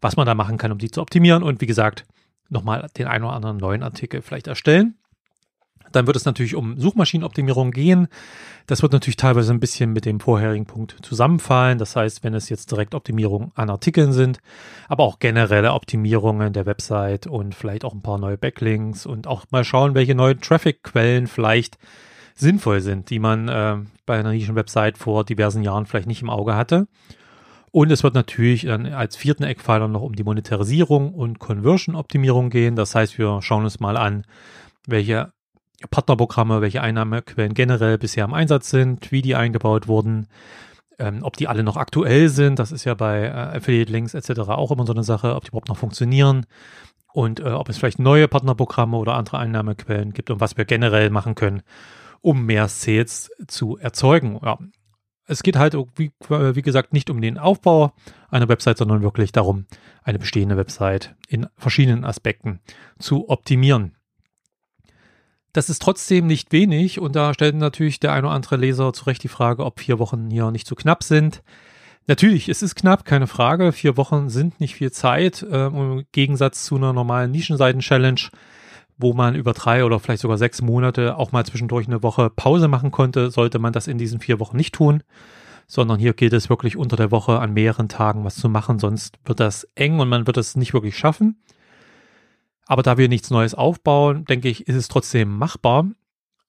was 0.00 0.16
man 0.16 0.26
da 0.26 0.34
machen 0.34 0.56
kann, 0.56 0.72
um 0.72 0.78
die 0.78 0.90
zu 0.90 1.02
optimieren. 1.02 1.42
Und 1.42 1.60
wie 1.60 1.66
gesagt, 1.66 2.04
nochmal 2.48 2.86
den 2.96 3.08
einen 3.08 3.24
oder 3.24 3.34
anderen 3.34 3.56
neuen 3.56 3.82
Artikel 3.82 4.22
vielleicht 4.22 4.46
erstellen. 4.46 4.94
Dann 5.92 6.06
wird 6.06 6.16
es 6.16 6.24
natürlich 6.24 6.54
um 6.54 6.78
Suchmaschinenoptimierung 6.78 7.70
gehen. 7.70 8.08
Das 8.66 8.82
wird 8.82 8.92
natürlich 8.92 9.16
teilweise 9.16 9.52
ein 9.52 9.60
bisschen 9.60 9.92
mit 9.92 10.04
dem 10.04 10.20
vorherigen 10.20 10.66
Punkt 10.66 10.96
zusammenfallen. 11.02 11.78
Das 11.78 11.96
heißt, 11.96 12.22
wenn 12.22 12.34
es 12.34 12.48
jetzt 12.48 12.70
direkt 12.70 12.94
Optimierungen 12.94 13.50
an 13.54 13.70
Artikeln 13.70 14.12
sind, 14.12 14.38
aber 14.88 15.04
auch 15.04 15.18
generelle 15.18 15.72
Optimierungen 15.72 16.52
der 16.52 16.66
Website 16.66 17.26
und 17.26 17.54
vielleicht 17.54 17.84
auch 17.84 17.94
ein 17.94 18.02
paar 18.02 18.18
neue 18.18 18.38
Backlinks 18.38 19.06
und 19.06 19.26
auch 19.26 19.44
mal 19.50 19.64
schauen, 19.64 19.94
welche 19.94 20.14
neuen 20.14 20.40
Traffic-Quellen 20.40 21.26
vielleicht 21.26 21.78
sinnvoll 22.34 22.80
sind, 22.80 23.10
die 23.10 23.18
man 23.18 23.48
äh, 23.48 23.76
bei 24.06 24.18
einer 24.18 24.32
Nischen-Website 24.32 24.98
vor 24.98 25.24
diversen 25.24 25.62
Jahren 25.62 25.86
vielleicht 25.86 26.06
nicht 26.06 26.22
im 26.22 26.30
Auge 26.30 26.54
hatte. 26.54 26.86
Und 27.72 27.92
es 27.92 28.02
wird 28.02 28.14
natürlich 28.14 28.62
dann 28.62 28.86
als 28.86 29.16
vierten 29.16 29.44
Eckpfeiler 29.44 29.86
noch 29.86 30.02
um 30.02 30.16
die 30.16 30.24
Monetarisierung 30.24 31.14
und 31.14 31.38
Conversion-Optimierung 31.38 32.50
gehen. 32.50 32.74
Das 32.74 32.94
heißt, 32.94 33.16
wir 33.18 33.40
schauen 33.42 33.64
uns 33.64 33.78
mal 33.78 33.96
an, 33.96 34.24
welche 34.86 35.32
Partnerprogramme, 35.88 36.60
welche 36.60 36.82
Einnahmequellen 36.82 37.54
generell 37.54 37.98
bisher 37.98 38.24
im 38.24 38.34
Einsatz 38.34 38.70
sind, 38.70 39.10
wie 39.12 39.22
die 39.22 39.34
eingebaut 39.34 39.88
wurden, 39.88 40.26
ähm, 40.98 41.20
ob 41.22 41.36
die 41.36 41.48
alle 41.48 41.62
noch 41.62 41.76
aktuell 41.76 42.28
sind. 42.28 42.58
Das 42.58 42.72
ist 42.72 42.84
ja 42.84 42.94
bei 42.94 43.22
äh, 43.22 43.56
Affiliate-Links 43.56 44.14
etc. 44.14 44.40
auch 44.50 44.70
immer 44.70 44.86
so 44.86 44.92
eine 44.92 45.04
Sache, 45.04 45.34
ob 45.34 45.44
die 45.44 45.48
überhaupt 45.48 45.68
noch 45.68 45.78
funktionieren 45.78 46.46
und 47.12 47.40
äh, 47.40 47.50
ob 47.50 47.68
es 47.68 47.78
vielleicht 47.78 47.98
neue 47.98 48.28
Partnerprogramme 48.28 48.96
oder 48.96 49.14
andere 49.14 49.38
Einnahmequellen 49.38 50.12
gibt 50.12 50.30
und 50.30 50.40
was 50.40 50.56
wir 50.56 50.64
generell 50.64 51.10
machen 51.10 51.34
können, 51.34 51.62
um 52.20 52.44
mehr 52.44 52.68
Sales 52.68 53.30
zu 53.48 53.78
erzeugen. 53.78 54.38
Ja, 54.44 54.58
es 55.26 55.42
geht 55.42 55.56
halt, 55.56 55.74
wie, 55.94 56.12
wie 56.28 56.62
gesagt, 56.62 56.92
nicht 56.92 57.08
um 57.08 57.20
den 57.20 57.38
Aufbau 57.38 57.92
einer 58.30 58.48
Website, 58.48 58.78
sondern 58.78 59.02
wirklich 59.02 59.30
darum, 59.30 59.66
eine 60.02 60.18
bestehende 60.18 60.56
Website 60.56 61.14
in 61.28 61.46
verschiedenen 61.56 62.04
Aspekten 62.04 62.60
zu 62.98 63.28
optimieren. 63.28 63.94
Das 65.52 65.68
ist 65.68 65.82
trotzdem 65.82 66.26
nicht 66.26 66.52
wenig 66.52 67.00
und 67.00 67.16
da 67.16 67.34
stellt 67.34 67.56
natürlich 67.56 68.00
der 68.00 68.12
ein 68.12 68.24
oder 68.24 68.34
andere 68.34 68.56
Leser 68.56 68.92
zu 68.92 69.04
Recht 69.04 69.22
die 69.22 69.28
Frage, 69.28 69.64
ob 69.64 69.80
vier 69.80 69.98
Wochen 69.98 70.30
hier 70.30 70.50
nicht 70.50 70.66
zu 70.66 70.74
knapp 70.74 71.02
sind. 71.02 71.42
Natürlich, 72.06 72.48
es 72.48 72.62
ist 72.62 72.74
knapp, 72.76 73.04
keine 73.04 73.26
Frage. 73.26 73.72
Vier 73.72 73.96
Wochen 73.96 74.30
sind 74.30 74.60
nicht 74.60 74.74
viel 74.74 74.90
Zeit. 74.90 75.42
Äh, 75.42 75.66
Im 75.66 76.04
Gegensatz 76.12 76.64
zu 76.64 76.76
einer 76.76 76.92
normalen 76.92 77.30
Nischenseiten-Challenge 77.30 78.30
wo 79.00 79.14
man 79.14 79.34
über 79.34 79.54
drei 79.54 79.84
oder 79.84 79.98
vielleicht 79.98 80.22
sogar 80.22 80.38
sechs 80.38 80.60
Monate 80.60 81.16
auch 81.16 81.32
mal 81.32 81.44
zwischendurch 81.44 81.86
eine 81.86 82.02
Woche 82.02 82.30
Pause 82.30 82.68
machen 82.68 82.90
konnte, 82.90 83.30
sollte 83.30 83.58
man 83.58 83.72
das 83.72 83.86
in 83.88 83.98
diesen 83.98 84.20
vier 84.20 84.38
Wochen 84.38 84.56
nicht 84.56 84.74
tun, 84.74 85.02
sondern 85.66 85.98
hier 85.98 86.12
gilt 86.12 86.34
es 86.34 86.50
wirklich 86.50 86.76
unter 86.76 86.96
der 86.96 87.10
Woche 87.10 87.38
an 87.38 87.54
mehreren 87.54 87.88
Tagen 87.88 88.24
was 88.24 88.36
zu 88.36 88.48
machen, 88.48 88.78
sonst 88.78 89.18
wird 89.24 89.40
das 89.40 89.64
eng 89.74 90.00
und 90.00 90.08
man 90.08 90.26
wird 90.26 90.36
es 90.36 90.54
nicht 90.54 90.74
wirklich 90.74 90.98
schaffen. 90.98 91.40
Aber 92.70 92.84
da 92.84 92.96
wir 92.96 93.08
nichts 93.08 93.30
Neues 93.30 93.56
aufbauen, 93.56 94.26
denke 94.26 94.48
ich, 94.48 94.68
ist 94.68 94.76
es 94.76 94.86
trotzdem 94.86 95.36
machbar. 95.36 95.90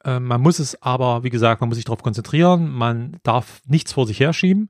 Äh, 0.04 0.20
man 0.20 0.40
muss 0.40 0.60
es 0.60 0.80
aber, 0.80 1.24
wie 1.24 1.32
gesagt, 1.32 1.62
man 1.62 1.68
muss 1.68 1.78
sich 1.78 1.86
darauf 1.86 2.04
konzentrieren, 2.04 2.70
man 2.70 3.18
darf 3.24 3.60
nichts 3.66 3.92
vor 3.92 4.06
sich 4.06 4.20
herschieben. 4.20 4.70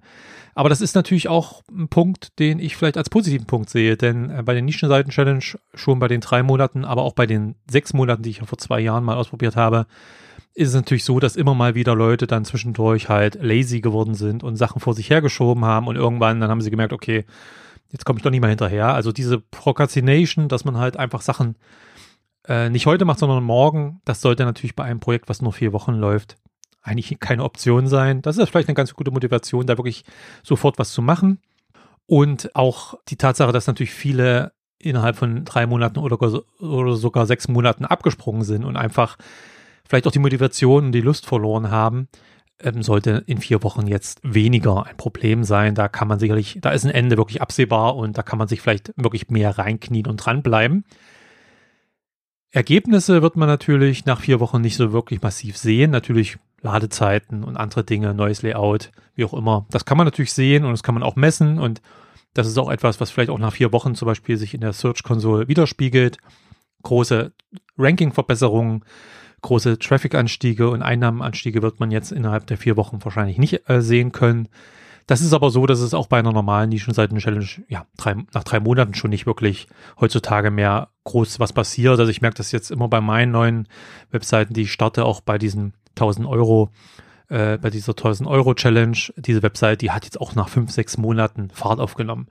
Aber 0.56 0.70
das 0.70 0.80
ist 0.80 0.96
natürlich 0.96 1.28
auch 1.28 1.62
ein 1.70 1.90
Punkt, 1.90 2.40
den 2.40 2.60
ich 2.60 2.78
vielleicht 2.78 2.96
als 2.96 3.10
positiven 3.10 3.48
Punkt 3.48 3.70
sehe, 3.70 3.98
denn 3.98 4.30
äh, 4.30 4.44
bei 4.44 4.54
den 4.54 4.64
Nischenseiten-Challenge 4.64 5.44
schon 5.74 6.00
bei 6.00 6.08
den 6.08 6.22
drei 6.22 6.42
Monaten, 6.42 6.86
aber 6.86 7.02
auch 7.02 7.16
bei 7.16 7.26
den 7.26 7.56
sechs 7.70 7.92
Monaten, 7.92 8.24
die 8.24 8.30
ich 8.30 8.40
vor 8.40 8.58
zwei 8.58 8.80
Jahren 8.80 9.04
mal 9.04 9.18
ausprobiert 9.18 9.58
habe, 9.58 9.88
ist 10.54 10.70
es 10.70 10.76
natürlich 10.76 11.04
so, 11.04 11.20
dass 11.20 11.36
immer 11.36 11.54
mal 11.54 11.76
wieder 11.76 11.96
Leute 11.96 12.28
dann 12.28 12.46
zwischendurch 12.46 13.10
halt 13.10 13.36
lazy 13.42 13.82
geworden 13.82 14.14
sind 14.14 14.42
und 14.42 14.56
Sachen 14.56 14.80
vor 14.80 14.94
sich 14.94 15.10
hergeschoben 15.10 15.66
haben 15.66 15.88
und 15.88 15.98
irgendwann 15.98 16.40
dann 16.40 16.50
haben 16.50 16.62
sie 16.62 16.72
gemerkt, 16.72 16.94
okay, 16.94 17.26
jetzt 17.92 18.06
komme 18.06 18.20
ich 18.20 18.24
doch 18.24 18.32
nicht 18.32 18.42
mehr 18.42 18.50
hinterher. 18.50 18.94
Also 18.94 19.12
diese 19.12 19.40
Procrastination, 19.40 20.48
dass 20.48 20.66
man 20.66 20.78
halt 20.78 20.98
einfach 20.98 21.22
Sachen 21.22 21.56
äh, 22.48 22.70
nicht 22.70 22.86
heute 22.86 23.06
macht, 23.06 23.20
sondern 23.20 23.44
morgen, 23.44 24.02
das 24.06 24.22
sollte 24.22 24.46
natürlich 24.46 24.76
bei 24.76 24.84
einem 24.84 25.00
Projekt, 25.00 25.30
was 25.30 25.42
nur 25.42 25.54
vier 25.54 25.74
Wochen 25.74 25.94
läuft, 25.94 26.38
eigentlich 26.82 27.20
keine 27.20 27.44
Option 27.44 27.88
sein. 27.88 28.22
Das 28.22 28.38
ist 28.38 28.50
vielleicht 28.50 28.70
eine 28.70 28.76
ganz 28.76 28.94
gute 28.94 29.12
Motivation, 29.12 29.68
da 29.68 29.78
wirklich 29.78 30.04
sofort 30.44 30.80
was 30.80 30.92
zu 30.92 31.02
machen. 31.02 31.40
Und 32.08 32.56
auch 32.56 32.96
die 33.10 33.18
Tatsache, 33.18 33.52
dass 33.52 33.68
natürlich 33.68 33.94
viele 33.94 34.54
innerhalb 34.80 35.16
von 35.16 35.46
drei 35.46 35.68
Monaten 35.68 36.00
oder, 36.00 36.20
oder 36.60 36.96
sogar 36.96 37.26
sechs 37.28 37.48
Monaten 37.48 37.86
abgesprungen 37.86 38.44
sind 38.44 38.66
und 38.66 38.78
einfach 38.78 39.18
vielleicht 39.88 40.08
auch 40.08 40.12
die 40.12 40.20
Motivation 40.20 40.86
und 40.86 40.92
die 40.92 41.02
Lust 41.02 41.26
verloren 41.26 41.70
haben, 41.70 42.08
ähm, 42.64 42.84
sollte 42.84 43.24
in 43.26 43.40
vier 43.40 43.64
Wochen 43.64 43.88
jetzt 43.88 44.20
weniger 44.24 44.86
ein 44.86 44.98
Problem 44.98 45.44
sein. 45.44 45.76
Da 45.76 45.88
kann 45.88 46.08
man 46.08 46.20
sicherlich, 46.20 46.60
da 46.62 46.72
ist 46.72 46.86
ein 46.86 46.92
Ende 46.92 47.18
wirklich 47.18 47.42
absehbar 47.42 47.96
und 47.96 48.18
da 48.18 48.24
kann 48.24 48.40
man 48.40 48.48
sich 48.48 48.62
vielleicht 48.62 48.94
wirklich 48.96 49.30
mehr 49.30 49.58
reinknien 49.58 50.08
und 50.08 50.18
dranbleiben. 50.18 50.86
Ergebnisse 52.52 53.22
wird 53.22 53.38
man 53.38 53.48
natürlich 53.48 54.06
nach 54.06 54.20
vier 54.20 54.40
Wochen 54.40 54.62
nicht 54.62 54.76
so 54.76 54.92
wirklich 54.92 55.22
massiv 55.22 55.58
sehen. 55.58 55.92
Natürlich 55.92 56.38
Ladezeiten 56.62 57.44
und 57.44 57.58
andere 57.58 57.84
Dinge, 57.84 58.14
neues 58.14 58.42
Layout, 58.42 58.92
wie 59.16 59.26
auch 59.26 59.34
immer. 59.34 59.66
Das 59.72 59.86
kann 59.86 59.98
man 59.98 60.06
natürlich 60.06 60.34
sehen 60.34 60.66
und 60.66 60.72
das 60.72 60.84
kann 60.84 60.94
man 60.94 61.04
auch 61.04 61.16
messen 61.16 61.60
und 61.60 61.82
das 62.34 62.48
ist 62.48 62.58
auch 62.58 62.70
etwas, 62.70 63.02
was 63.02 63.12
vielleicht 63.12 63.30
auch 63.30 63.40
nach 63.40 63.54
vier 63.54 63.74
Wochen 63.74 63.96
zum 63.96 64.06
Beispiel 64.06 64.38
sich 64.38 64.54
in 64.54 64.62
der 64.62 64.74
Search 64.74 65.04
Console 65.04 65.48
widerspiegelt. 65.48 66.18
Große 66.84 67.34
Ranking-Verbesserungen, 67.78 68.84
große 69.42 69.80
Traffic-Anstiege 69.80 70.70
und 70.70 70.82
Einnahmenanstiege 70.82 71.62
wird 71.62 71.80
man 71.80 71.92
jetzt 71.92 72.12
innerhalb 72.12 72.48
der 72.48 72.58
vier 72.58 72.78
Wochen 72.78 73.04
wahrscheinlich 73.04 73.38
nicht 73.38 73.70
äh, 73.70 73.82
sehen 73.82 74.12
können. 74.12 74.48
Das 75.08 75.22
ist 75.22 75.34
aber 75.34 75.50
so, 75.50 75.66
dass 75.66 75.80
es 75.80 75.94
auch 75.94 76.08
bei 76.08 76.20
einer 76.20 76.32
normalen 76.32 76.70
Nischenseiten-Challenge 76.70 77.46
ja, 77.68 77.86
drei, 77.98 78.16
nach 78.34 78.44
drei 78.44 78.60
Monaten 78.60 78.94
schon 78.94 79.10
nicht 79.10 79.26
wirklich 79.26 79.68
heutzutage 80.00 80.52
mehr 80.52 80.90
groß 81.04 81.40
was 81.40 81.54
passiert. 81.54 82.00
Also 82.00 82.10
ich 82.10 82.22
merke 82.22 82.38
das 82.38 82.52
jetzt 82.52 82.72
immer 82.72 82.88
bei 82.88 83.02
meinen 83.02 83.32
neuen 83.32 83.68
Webseiten, 84.12 84.54
die 84.54 84.62
ich 84.62 84.72
starte, 84.72 85.06
auch 85.06 85.22
bei 85.22 85.38
diesen 85.38 85.74
1000 85.96 86.28
Euro, 86.28 86.70
äh, 87.30 87.58
bei 87.58 87.70
dieser 87.70 87.92
1000 87.92 88.30
Euro 88.30 88.54
Challenge. 88.54 88.98
Diese 89.18 89.44
Website, 89.44 89.82
die 89.82 89.92
hat 89.92 90.06
jetzt 90.06 90.22
auch 90.22 90.36
nach 90.36 90.50
fünf, 90.50 90.72
sechs 90.72 90.98
Monaten 90.98 91.50
Fahrt 91.50 91.80
aufgenommen. 91.80 92.28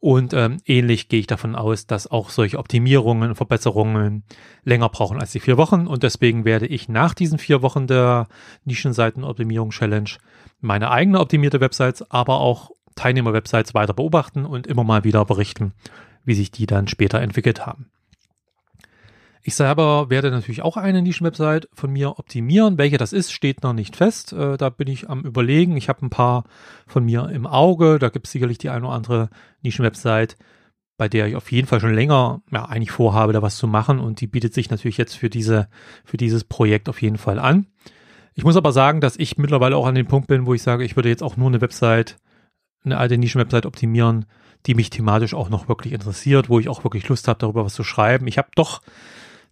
Und 0.00 0.32
ähm, 0.32 0.56
ähnlich 0.64 1.08
gehe 1.08 1.20
ich 1.20 1.26
davon 1.26 1.54
aus, 1.54 1.86
dass 1.86 2.10
auch 2.10 2.30
solche 2.30 2.58
Optimierungen 2.58 3.28
und 3.28 3.34
Verbesserungen 3.34 4.24
länger 4.64 4.88
brauchen 4.88 5.20
als 5.20 5.32
die 5.32 5.40
vier 5.40 5.58
Wochen. 5.58 5.86
Und 5.86 6.02
deswegen 6.02 6.46
werde 6.46 6.66
ich 6.66 6.88
nach 6.88 7.12
diesen 7.12 7.38
vier 7.38 7.60
Wochen 7.60 7.86
der 7.86 8.26
Nischenseiten-Optimierung-Challenge 8.64 10.10
meine 10.62 10.90
eigene 10.90 11.20
optimierte 11.20 11.60
Websites, 11.60 12.10
aber 12.10 12.40
auch 12.40 12.70
Teilnehmer-Websites 12.94 13.74
weiter 13.74 13.92
beobachten 13.92 14.46
und 14.46 14.66
immer 14.66 14.84
mal 14.84 15.04
wieder 15.04 15.24
berichten, 15.26 15.74
wie 16.24 16.34
sich 16.34 16.50
die 16.50 16.66
dann 16.66 16.88
später 16.88 17.20
entwickelt 17.20 17.66
haben. 17.66 17.90
Ich 19.42 19.54
selber 19.54 20.10
werde 20.10 20.30
natürlich 20.30 20.62
auch 20.62 20.76
eine 20.76 21.00
Nischenwebsite 21.00 21.68
von 21.72 21.90
mir 21.90 22.18
optimieren. 22.18 22.76
Welche 22.76 22.98
das 22.98 23.12
ist, 23.12 23.32
steht 23.32 23.62
noch 23.62 23.72
nicht 23.72 23.96
fest. 23.96 24.32
Äh, 24.32 24.58
da 24.58 24.68
bin 24.68 24.88
ich 24.88 25.08
am 25.08 25.22
überlegen. 25.22 25.76
Ich 25.76 25.88
habe 25.88 26.04
ein 26.04 26.10
paar 26.10 26.44
von 26.86 27.04
mir 27.04 27.28
im 27.30 27.46
Auge. 27.46 27.98
Da 27.98 28.10
gibt 28.10 28.26
es 28.26 28.32
sicherlich 28.32 28.58
die 28.58 28.68
eine 28.68 28.86
oder 28.86 28.94
andere 28.94 29.30
Nischenwebsite, 29.62 30.36
bei 30.98 31.08
der 31.08 31.26
ich 31.26 31.36
auf 31.36 31.50
jeden 31.50 31.66
Fall 31.66 31.80
schon 31.80 31.94
länger 31.94 32.42
ja, 32.50 32.66
eigentlich 32.66 32.90
vorhabe, 32.90 33.32
da 33.32 33.40
was 33.40 33.56
zu 33.56 33.66
machen. 33.66 33.98
Und 33.98 34.20
die 34.20 34.26
bietet 34.26 34.52
sich 34.52 34.70
natürlich 34.70 34.98
jetzt 34.98 35.16
für 35.16 35.30
diese, 35.30 35.68
für 36.04 36.18
dieses 36.18 36.44
Projekt 36.44 36.90
auf 36.90 37.00
jeden 37.00 37.18
Fall 37.18 37.38
an. 37.38 37.66
Ich 38.34 38.44
muss 38.44 38.56
aber 38.56 38.72
sagen, 38.72 39.00
dass 39.00 39.16
ich 39.16 39.38
mittlerweile 39.38 39.76
auch 39.76 39.86
an 39.86 39.94
dem 39.94 40.06
Punkt 40.06 40.28
bin, 40.28 40.44
wo 40.44 40.52
ich 40.52 40.62
sage, 40.62 40.84
ich 40.84 40.96
würde 40.96 41.08
jetzt 41.08 41.22
auch 41.22 41.38
nur 41.38 41.48
eine 41.48 41.62
Website, 41.62 42.18
eine 42.84 42.98
alte 42.98 43.16
Nischenwebsite 43.16 43.66
optimieren, 43.66 44.26
die 44.66 44.74
mich 44.74 44.90
thematisch 44.90 45.32
auch 45.32 45.48
noch 45.48 45.68
wirklich 45.68 45.94
interessiert, 45.94 46.50
wo 46.50 46.58
ich 46.60 46.68
auch 46.68 46.84
wirklich 46.84 47.08
Lust 47.08 47.26
habe, 47.26 47.38
darüber 47.38 47.64
was 47.64 47.74
zu 47.74 47.84
schreiben. 47.84 48.26
Ich 48.26 48.36
habe 48.36 48.48
doch 48.54 48.82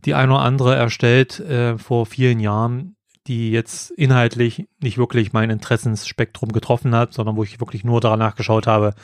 die 0.04 0.14
eine 0.14 0.32
oder 0.32 0.42
andere 0.42 0.76
erstellt 0.76 1.40
äh, 1.40 1.78
vor 1.78 2.06
vielen 2.06 2.40
Jahren, 2.40 2.96
die 3.26 3.50
jetzt 3.50 3.90
inhaltlich 3.90 4.68
nicht 4.80 4.96
wirklich 4.96 5.32
mein 5.32 5.50
Interessensspektrum 5.50 6.50
getroffen 6.50 6.94
hat, 6.94 7.12
sondern 7.12 7.36
wo 7.36 7.42
ich 7.42 7.60
wirklich 7.60 7.84
nur 7.84 8.00
daran 8.00 8.18
nachgeschaut 8.18 8.66
habe, 8.66 8.94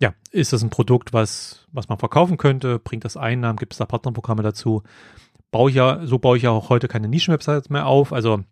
ja, 0.00 0.14
ist 0.30 0.52
das 0.52 0.62
ein 0.62 0.70
Produkt, 0.70 1.12
was, 1.12 1.66
was 1.72 1.88
man 1.88 1.98
verkaufen 1.98 2.38
könnte? 2.38 2.78
Bringt 2.78 3.04
das 3.04 3.16
Einnahmen? 3.16 3.58
Gibt 3.58 3.74
es 3.74 3.78
da 3.78 3.84
Partnerprogramme 3.84 4.42
dazu? 4.42 4.82
Baue 5.50 5.70
ich 5.70 5.76
ja, 5.76 6.06
so 6.06 6.18
baue 6.18 6.36
ich 6.36 6.44
ja 6.44 6.50
auch 6.50 6.68
heute 6.68 6.88
keine 6.88 7.08
Nischenwebsites 7.08 7.68
mehr 7.68 7.86
auf. 7.86 8.12
Also 8.12 8.44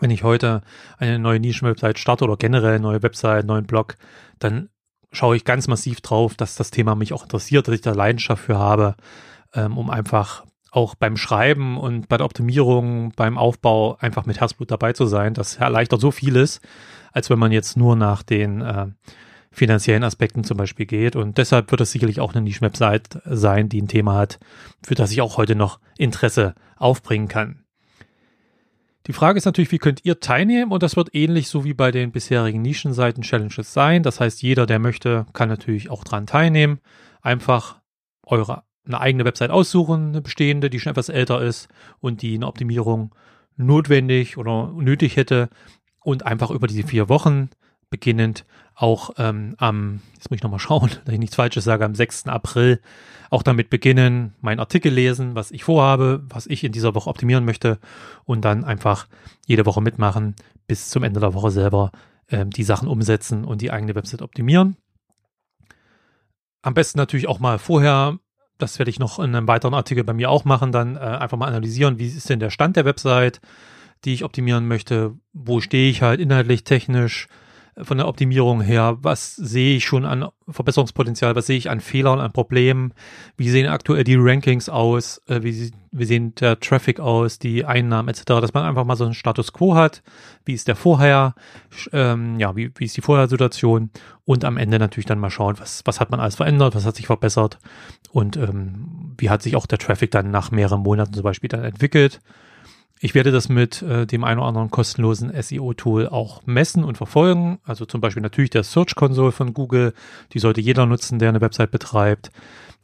wenn 0.00 0.10
ich 0.10 0.22
heute 0.22 0.62
eine 0.98 1.18
neue 1.18 1.40
Nischenwebsite 1.40 1.98
starte 1.98 2.24
oder 2.24 2.36
generell 2.36 2.80
neue 2.80 3.02
Website, 3.02 3.44
neuen 3.44 3.66
Blog, 3.66 3.96
dann 4.38 4.70
schaue 5.12 5.36
ich 5.36 5.44
ganz 5.44 5.68
massiv 5.68 6.00
drauf, 6.00 6.34
dass 6.34 6.56
das 6.56 6.70
Thema 6.70 6.94
mich 6.94 7.12
auch 7.12 7.24
interessiert, 7.24 7.68
dass 7.68 7.74
ich 7.74 7.82
da 7.82 7.92
Leidenschaft 7.92 8.42
für 8.42 8.58
habe, 8.58 8.96
ähm, 9.54 9.76
um 9.76 9.90
einfach 9.90 10.44
auch 10.72 10.94
beim 10.94 11.16
Schreiben 11.16 11.76
und 11.76 12.08
bei 12.08 12.16
der 12.16 12.24
Optimierung, 12.24 13.12
beim 13.14 13.38
Aufbau 13.38 13.96
einfach 13.98 14.26
mit 14.26 14.40
Herzblut 14.40 14.70
dabei 14.70 14.94
zu 14.94 15.06
sein. 15.06 15.34
Das 15.34 15.56
erleichtert 15.56 16.00
so 16.00 16.10
vieles, 16.10 16.60
als 17.12 17.28
wenn 17.30 17.38
man 17.38 17.52
jetzt 17.52 17.76
nur 17.76 17.94
nach 17.94 18.22
den 18.22 18.62
äh, 18.62 18.86
finanziellen 19.50 20.02
Aspekten 20.02 20.44
zum 20.44 20.56
Beispiel 20.56 20.86
geht. 20.86 21.14
Und 21.14 21.36
deshalb 21.36 21.70
wird 21.70 21.82
es 21.82 21.92
sicherlich 21.92 22.20
auch 22.20 22.32
eine 22.34 22.40
Niche-Website 22.40 23.20
sein, 23.26 23.68
die 23.68 23.82
ein 23.82 23.88
Thema 23.88 24.14
hat, 24.14 24.40
für 24.82 24.94
das 24.94 25.12
ich 25.12 25.20
auch 25.20 25.36
heute 25.36 25.54
noch 25.54 25.78
Interesse 25.98 26.54
aufbringen 26.76 27.28
kann. 27.28 27.64
Die 29.06 29.12
Frage 29.12 29.36
ist 29.36 29.44
natürlich, 29.44 29.72
wie 29.72 29.78
könnt 29.78 30.04
ihr 30.04 30.20
teilnehmen? 30.20 30.72
Und 30.72 30.82
das 30.82 30.96
wird 30.96 31.14
ähnlich 31.14 31.48
so 31.48 31.64
wie 31.64 31.74
bei 31.74 31.90
den 31.90 32.12
bisherigen 32.12 32.62
Nischenseiten-Challenges 32.62 33.74
sein. 33.74 34.02
Das 34.02 34.20
heißt, 34.20 34.42
jeder, 34.42 34.64
der 34.64 34.78
möchte, 34.78 35.26
kann 35.34 35.50
natürlich 35.50 35.90
auch 35.90 36.04
dran 36.04 36.26
teilnehmen. 36.26 36.78
Einfach 37.20 37.80
eure 38.22 38.62
eine 38.84 39.00
eigene 39.00 39.24
Website 39.24 39.50
aussuchen, 39.50 40.08
eine 40.08 40.22
bestehende, 40.22 40.70
die 40.70 40.80
schon 40.80 40.90
etwas 40.90 41.08
älter 41.08 41.40
ist 41.40 41.68
und 42.00 42.22
die 42.22 42.34
eine 42.34 42.46
Optimierung 42.46 43.14
notwendig 43.56 44.36
oder 44.36 44.72
nötig 44.72 45.16
hätte 45.16 45.48
und 46.00 46.26
einfach 46.26 46.50
über 46.50 46.66
diese 46.66 46.86
vier 46.86 47.08
Wochen 47.08 47.50
beginnend 47.90 48.44
auch 48.74 49.10
ähm, 49.18 49.54
am, 49.58 50.00
jetzt 50.14 50.30
muss 50.30 50.38
ich 50.38 50.42
nochmal 50.42 50.58
schauen, 50.58 50.90
dass 51.04 51.14
ich 51.14 51.20
nichts 51.20 51.36
Falsches 51.36 51.64
sage, 51.64 51.84
am 51.84 51.94
6. 51.94 52.26
April 52.26 52.80
auch 53.30 53.42
damit 53.42 53.70
beginnen, 53.70 54.34
meinen 54.40 54.60
Artikel 54.60 54.92
lesen, 54.92 55.34
was 55.34 55.52
ich 55.52 55.64
vorhabe, 55.64 56.24
was 56.28 56.46
ich 56.46 56.64
in 56.64 56.72
dieser 56.72 56.94
Woche 56.94 57.08
optimieren 57.08 57.44
möchte 57.44 57.78
und 58.24 58.44
dann 58.44 58.64
einfach 58.64 59.06
jede 59.46 59.64
Woche 59.64 59.80
mitmachen, 59.80 60.34
bis 60.66 60.90
zum 60.90 61.02
Ende 61.02 61.20
der 61.20 61.34
Woche 61.34 61.50
selber 61.50 61.92
ähm, 62.28 62.50
die 62.50 62.64
Sachen 62.64 62.88
umsetzen 62.88 63.44
und 63.44 63.62
die 63.62 63.70
eigene 63.70 63.94
Website 63.94 64.22
optimieren. 64.22 64.76
Am 66.62 66.74
besten 66.74 66.98
natürlich 66.98 67.28
auch 67.28 67.40
mal 67.40 67.58
vorher 67.58 68.18
das 68.62 68.78
werde 68.78 68.90
ich 68.90 68.98
noch 68.98 69.18
in 69.18 69.34
einem 69.34 69.48
weiteren 69.48 69.74
Artikel 69.74 70.04
bei 70.04 70.12
mir 70.12 70.30
auch 70.30 70.44
machen, 70.44 70.72
dann 70.72 70.96
äh, 70.96 71.00
einfach 71.00 71.36
mal 71.36 71.48
analysieren, 71.48 71.98
wie 71.98 72.06
ist 72.06 72.30
denn 72.30 72.40
der 72.40 72.50
Stand 72.50 72.76
der 72.76 72.84
Website, 72.84 73.40
die 74.04 74.14
ich 74.14 74.24
optimieren 74.24 74.66
möchte, 74.66 75.14
wo 75.32 75.60
stehe 75.60 75.90
ich 75.90 76.02
halt 76.02 76.20
inhaltlich, 76.20 76.64
technisch, 76.64 77.28
von 77.80 77.96
der 77.96 78.06
Optimierung 78.06 78.60
her, 78.60 78.98
was 79.00 79.34
sehe 79.34 79.76
ich 79.76 79.84
schon 79.86 80.04
an 80.04 80.28
Verbesserungspotenzial, 80.46 81.34
was 81.34 81.46
sehe 81.46 81.56
ich 81.56 81.70
an 81.70 81.80
Fehlern, 81.80 82.20
an 82.20 82.32
Problemen, 82.32 82.92
wie 83.38 83.48
sehen 83.48 83.66
aktuell 83.66 84.04
die 84.04 84.16
Rankings 84.18 84.68
aus, 84.68 85.22
äh, 85.26 85.42
wie, 85.42 85.72
wie 85.90 86.04
sehen 86.04 86.34
der 86.34 86.60
Traffic 86.60 87.00
aus, 87.00 87.38
die 87.38 87.64
Einnahmen 87.64 88.10
etc., 88.10 88.24
dass 88.24 88.52
man 88.52 88.64
einfach 88.64 88.84
mal 88.84 88.96
so 88.96 89.04
einen 89.04 89.14
Status 89.14 89.54
Quo 89.54 89.74
hat, 89.74 90.02
wie 90.44 90.52
ist 90.52 90.68
der 90.68 90.76
vorher, 90.76 91.34
ähm, 91.92 92.38
ja, 92.38 92.54
wie, 92.56 92.70
wie 92.76 92.84
ist 92.84 92.96
die 92.96 93.02
Vorher-Situation? 93.02 93.90
Und 94.24 94.44
am 94.44 94.58
Ende 94.58 94.78
natürlich 94.78 95.06
dann 95.06 95.18
mal 95.18 95.30
schauen, 95.30 95.58
was, 95.58 95.82
was 95.86 95.98
hat 95.98 96.10
man 96.10 96.20
alles 96.20 96.36
verändert, 96.36 96.74
was 96.74 96.84
hat 96.84 96.96
sich 96.96 97.06
verbessert? 97.06 97.58
Und 98.10 98.36
ähm, 98.36 99.14
wie 99.16 99.30
hat 99.30 99.42
sich 99.42 99.56
auch 99.56 99.66
der 99.66 99.78
Traffic 99.78 100.10
dann 100.10 100.30
nach 100.30 100.50
mehreren 100.50 100.82
Monaten 100.82 101.14
zum 101.14 101.22
Beispiel 101.22 101.48
dann 101.48 101.64
entwickelt 101.64 102.20
ich 103.00 103.14
werde 103.14 103.32
das 103.32 103.48
mit 103.48 103.82
äh, 103.82 104.06
dem 104.06 104.24
einen 104.24 104.38
oder 104.38 104.48
anderen 104.48 104.70
kostenlosen 104.70 105.32
SEO-Tool 105.40 106.08
auch 106.08 106.42
messen 106.46 106.84
und 106.84 106.96
verfolgen. 106.96 107.58
Also 107.64 107.84
zum 107.84 108.00
Beispiel 108.00 108.22
natürlich 108.22 108.50
der 108.50 108.62
Search 108.62 108.94
Console 108.94 109.32
von 109.32 109.54
Google. 109.54 109.92
Die 110.32 110.38
sollte 110.38 110.60
jeder 110.60 110.86
nutzen, 110.86 111.18
der 111.18 111.30
eine 111.30 111.40
Website 111.40 111.70
betreibt. 111.70 112.30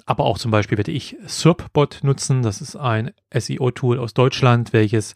Aber 0.07 0.25
auch 0.25 0.38
zum 0.38 0.50
Beispiel 0.50 0.79
werde 0.79 0.91
ich 0.91 1.17
SERPbot 1.27 2.00
nutzen. 2.03 2.43
Das 2.43 2.61
ist 2.61 2.77
ein 2.77 3.12
SEO-Tool 3.33 3.99
aus 3.99 4.15
Deutschland, 4.15 4.73
welches 4.73 5.15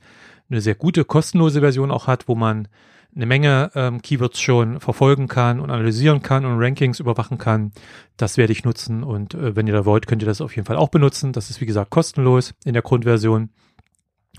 eine 0.51 0.61
sehr 0.61 0.75
gute 0.75 1.05
kostenlose 1.05 1.61
Version 1.61 1.91
auch 1.91 2.07
hat, 2.07 2.29
wo 2.29 2.35
man 2.35 2.69
eine 3.15 3.27
Menge 3.27 3.71
ähm, 3.75 4.01
Keywords 4.01 4.41
schon 4.41 4.81
verfolgen 4.81 5.29
kann 5.29 5.61
und 5.61 5.71
analysieren 5.71 6.23
kann 6.23 6.45
und 6.45 6.59
Rankings 6.59 7.01
überwachen 7.01 7.39
kann. 7.39 7.73
Das 8.17 8.37
werde 8.37 8.53
ich 8.53 8.65
nutzen 8.65 9.03
und 9.03 9.35
äh, 9.35 9.55
wenn 9.55 9.67
ihr 9.67 9.75
da 9.75 9.85
wollt, 9.85 10.07
könnt 10.07 10.23
ihr 10.23 10.27
das 10.27 10.41
auf 10.41 10.57
jeden 10.57 10.67
Fall 10.67 10.77
auch 10.77 10.89
benutzen. 10.89 11.33
Das 11.33 11.51
ist 11.51 11.61
wie 11.61 11.67
gesagt 11.67 11.91
kostenlos 11.91 12.55
in 12.65 12.73
der 12.73 12.83
Grundversion. 12.83 13.51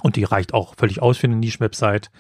Und 0.02 0.16
die 0.16 0.24
reicht 0.24 0.54
auch 0.54 0.76
völlig 0.76 1.02
aus 1.02 1.18
für 1.18 1.28
eine 1.28 1.36
Niche-Website. 1.36 2.12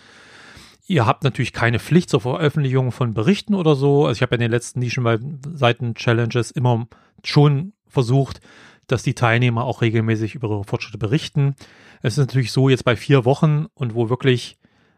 Ihr 0.86 1.06
habt 1.06 1.24
natürlich 1.24 1.53
keine 1.53 1.80
Pflicht 1.80 2.10
zur 2.10 2.22
Veröffentlichung 2.22 2.92
von 2.92 3.13
Berichten 3.13 3.56
oder 3.56 3.75
so. 3.75 4.06
Also 4.06 4.18
ich 4.18 4.22
habe 4.22 4.36
in 4.36 4.42
den 4.42 4.51
letzten 4.51 4.80
Nischenseiten-Challenges 4.80 6.51
immer 6.51 6.88
schon 7.24 7.74
versucht, 7.88 8.42
dass 8.88 9.03
die 9.03 9.13
Teilnehmer 9.13 9.63
auch 9.63 9.82
regelmäßig 9.82 10.36
über 10.36 10.50
ihre 10.50 10.63
Fortschritte 10.65 10.98
berichten. 10.98 11.56
Es 12.01 12.13
ist 12.13 12.20
natürlich 12.20 12.51
so, 12.51 12.68
jetzt 12.70 12.84
bei 12.84 12.96
vier 12.96 13.24
Wochen 13.24 13.68
und 13.74 13.96
wo 13.96 14.10
wirklich 14.10 14.58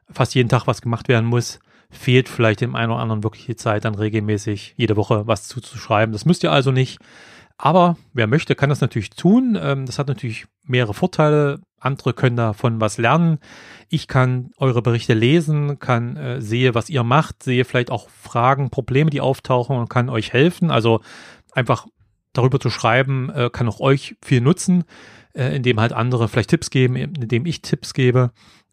fast 0.10 0.34
jeden 0.36 0.50
Tag 0.50 0.66
was 0.66 0.82
gemacht 0.82 1.08
werden 1.08 1.26
muss, 1.26 1.60
fehlt 1.92 2.30
vielleicht 2.30 2.62
dem 2.62 2.76
einen 2.76 2.92
oder 2.92 3.02
anderen 3.02 3.24
wirklich 3.24 3.46
die 3.46 3.56
Zeit, 3.56 3.86
dann 3.86 3.96
regelmäßig 3.96 4.74
jede 4.78 4.96
Woche 4.96 5.28
was 5.28 5.48
zuzuschreiben. 5.48 6.14
Das 6.14 6.26
müsst 6.26 6.44
ihr 6.44 6.52
also 6.52 6.72
nicht. 6.72 7.00
Aber 7.58 7.98
wer 8.14 8.28
möchte, 8.28 8.56
kann 8.56 8.70
das 8.70 8.82
natürlich 8.82 9.12
tun. 9.12 9.58
Ähm, 9.60 9.86
das 9.86 10.00
hat 10.00 10.08
natürlich 10.08 10.46
mehrere 10.64 10.94
Vorteile. 10.94 11.62
Andere 11.80 12.14
können 12.14 12.36
davon 12.36 12.82
was 12.82 12.98
lernen. 12.98 13.40
Ich 13.90 14.08
kann 14.08 14.52
eure 14.58 14.82
Berichte 14.82 15.14
lesen, 15.14 15.80
kann 15.80 16.18
äh, 16.18 16.42
sehe, 16.42 16.76
was 16.76 16.90
ihr 16.90 17.04
macht, 17.04 17.44
sehe 17.44 17.64
vielleicht 17.64 17.92
auch 17.92 18.10
Fragen, 18.10 18.72
Probleme, 18.72 19.10
die 19.10 19.22
auftauchen 19.22 19.78
und 19.78 19.90
kann 19.90 20.10
euch 20.10 20.34
helfen. 20.34 20.72
Also 20.72 21.02
einfach 21.54 21.86
darüber 22.34 22.60
zu 22.60 22.70
schreiben, 22.70 23.30
äh, 23.30 23.50
kann 23.52 23.70
auch 23.70 23.80
euch 23.80 24.16
viel 24.24 24.42
nutzen, 24.42 24.84
äh, 25.34 25.56
indem 25.56 25.80
halt 25.80 25.94
andere 25.94 26.28
vielleicht 26.28 26.50
Tipps 26.50 26.70
geben, 26.70 26.96
indem 26.96 27.46
ich 27.46 27.62
Tipps 27.62 27.94
gebe. 27.94 28.32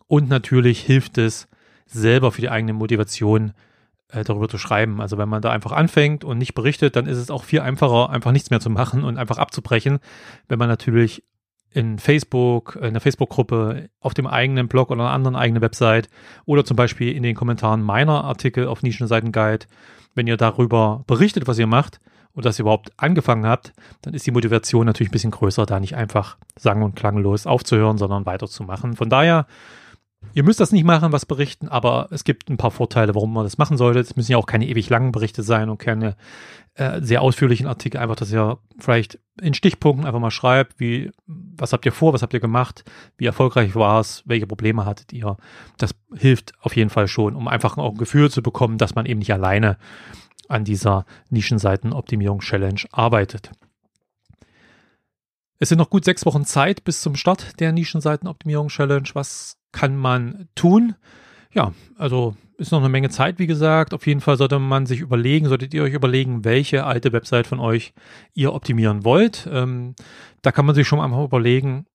Und 0.08 0.28
natürlich 0.28 0.80
hilft 0.80 1.18
es 1.18 1.48
selber 1.86 2.32
für 2.32 2.40
die 2.40 2.50
eigene 2.50 2.72
Motivation, 2.72 3.52
äh, 4.12 4.24
darüber 4.24 4.48
zu 4.48 4.58
schreiben. 4.58 5.00
Also 5.00 5.18
wenn 5.18 5.28
man 5.28 5.42
da 5.42 5.50
einfach 5.50 5.72
anfängt 5.72 6.24
und 6.24 6.38
nicht 6.38 6.54
berichtet, 6.54 6.96
dann 6.96 7.06
ist 7.06 7.18
es 7.18 7.30
auch 7.30 7.44
viel 7.44 7.60
einfacher, 7.60 8.10
einfach 8.10 8.32
nichts 8.32 8.50
mehr 8.50 8.60
zu 8.60 8.70
machen 8.70 9.04
und 9.04 9.18
einfach 9.18 9.38
abzubrechen. 9.38 9.98
Wenn 10.48 10.58
man 10.58 10.68
natürlich 10.68 11.24
in 11.70 11.98
Facebook, 11.98 12.78
in 12.80 12.92
der 12.92 13.00
Facebook-Gruppe, 13.00 13.88
auf 14.00 14.14
dem 14.14 14.26
eigenen 14.26 14.68
Blog 14.68 14.90
oder 14.90 15.04
einer 15.04 15.10
anderen 15.10 15.36
eigenen 15.36 15.62
Website 15.62 16.08
oder 16.44 16.64
zum 16.64 16.76
Beispiel 16.76 17.16
in 17.16 17.22
den 17.22 17.34
Kommentaren 17.34 17.82
meiner 17.82 18.24
Artikel 18.24 18.66
auf 18.66 18.82
Nischenseiten-Guide, 18.82 19.66
wenn 20.14 20.26
ihr 20.26 20.36
darüber 20.36 21.02
berichtet, 21.06 21.46
was 21.46 21.58
ihr 21.58 21.66
macht 21.66 22.00
und 22.34 22.44
dass 22.44 22.58
ihr 22.58 22.64
überhaupt 22.64 22.92
angefangen 22.98 23.46
habt, 23.46 23.72
dann 24.02 24.12
ist 24.12 24.26
die 24.26 24.30
Motivation 24.30 24.86
natürlich 24.86 25.10
ein 25.10 25.12
bisschen 25.12 25.30
größer, 25.30 25.64
da 25.64 25.80
nicht 25.80 25.96
einfach 25.96 26.36
sang- 26.58 26.82
und 26.82 26.94
klanglos 26.94 27.46
aufzuhören, 27.46 27.96
sondern 27.96 28.26
weiterzumachen. 28.26 28.94
Von 28.94 29.08
daher 29.08 29.46
Ihr 30.34 30.44
müsst 30.44 30.60
das 30.60 30.72
nicht 30.72 30.84
machen, 30.84 31.12
was 31.12 31.26
berichten, 31.26 31.68
aber 31.68 32.08
es 32.10 32.24
gibt 32.24 32.48
ein 32.48 32.56
paar 32.56 32.70
Vorteile, 32.70 33.14
warum 33.14 33.32
man 33.32 33.44
das 33.44 33.58
machen 33.58 33.76
sollte. 33.76 34.00
Es 34.00 34.16
müssen 34.16 34.32
ja 34.32 34.38
auch 34.38 34.46
keine 34.46 34.66
ewig 34.66 34.88
langen 34.88 35.12
Berichte 35.12 35.42
sein 35.42 35.68
und 35.68 35.78
keine 35.78 36.16
äh, 36.74 37.02
sehr 37.02 37.20
ausführlichen 37.20 37.66
Artikel. 37.66 37.98
Einfach, 37.98 38.16
dass 38.16 38.32
ihr 38.32 38.58
vielleicht 38.78 39.18
in 39.40 39.52
Stichpunkten 39.52 40.06
einfach 40.06 40.20
mal 40.20 40.30
schreibt, 40.30 40.80
wie, 40.80 41.10
was 41.26 41.72
habt 41.72 41.84
ihr 41.84 41.92
vor, 41.92 42.14
was 42.14 42.22
habt 42.22 42.32
ihr 42.32 42.40
gemacht, 42.40 42.84
wie 43.18 43.26
erfolgreich 43.26 43.74
war 43.74 44.00
es, 44.00 44.22
welche 44.24 44.46
Probleme 44.46 44.86
hattet 44.86 45.12
ihr. 45.12 45.36
Das 45.76 45.94
hilft 46.14 46.54
auf 46.60 46.76
jeden 46.76 46.90
Fall 46.90 47.08
schon, 47.08 47.36
um 47.36 47.46
einfach 47.46 47.76
auch 47.76 47.92
ein 47.92 47.98
Gefühl 47.98 48.30
zu 48.30 48.42
bekommen, 48.42 48.78
dass 48.78 48.94
man 48.94 49.04
eben 49.04 49.18
nicht 49.18 49.32
alleine 49.32 49.76
an 50.48 50.64
dieser 50.64 51.04
Nischenseitenoptimierung-Challenge 51.30 52.80
arbeitet. 52.90 53.50
Es 55.58 55.68
sind 55.68 55.78
noch 55.78 55.90
gut 55.90 56.04
sechs 56.04 56.26
Wochen 56.26 56.44
Zeit 56.44 56.84
bis 56.84 57.02
zum 57.02 57.16
Start 57.16 57.60
der 57.60 57.72
Nischenseitenoptimierung-Challenge. 57.72 59.08
Was 59.12 59.58
kann 59.72 59.96
man 59.96 60.48
tun? 60.54 60.94
Ja, 61.52 61.72
also 61.96 62.36
ist 62.56 62.72
noch 62.72 62.80
eine 62.80 62.88
Menge 62.88 63.10
Zeit, 63.10 63.38
wie 63.38 63.46
gesagt. 63.46 63.92
Auf 63.92 64.06
jeden 64.06 64.20
Fall 64.20 64.36
sollte 64.36 64.58
man 64.58 64.86
sich 64.86 65.00
überlegen, 65.00 65.48
solltet 65.48 65.74
ihr 65.74 65.82
euch 65.82 65.94
überlegen, 65.94 66.44
welche 66.44 66.84
alte 66.84 67.12
Website 67.12 67.46
von 67.46 67.60
euch 67.60 67.92
ihr 68.34 68.54
optimieren 68.54 69.04
wollt. 69.04 69.48
Ähm, 69.50 69.94
da 70.42 70.52
kann 70.52 70.66
man 70.66 70.74
sich 70.74 70.86
schon 70.86 71.00
einmal 71.00 71.24
überlegen, 71.24 71.86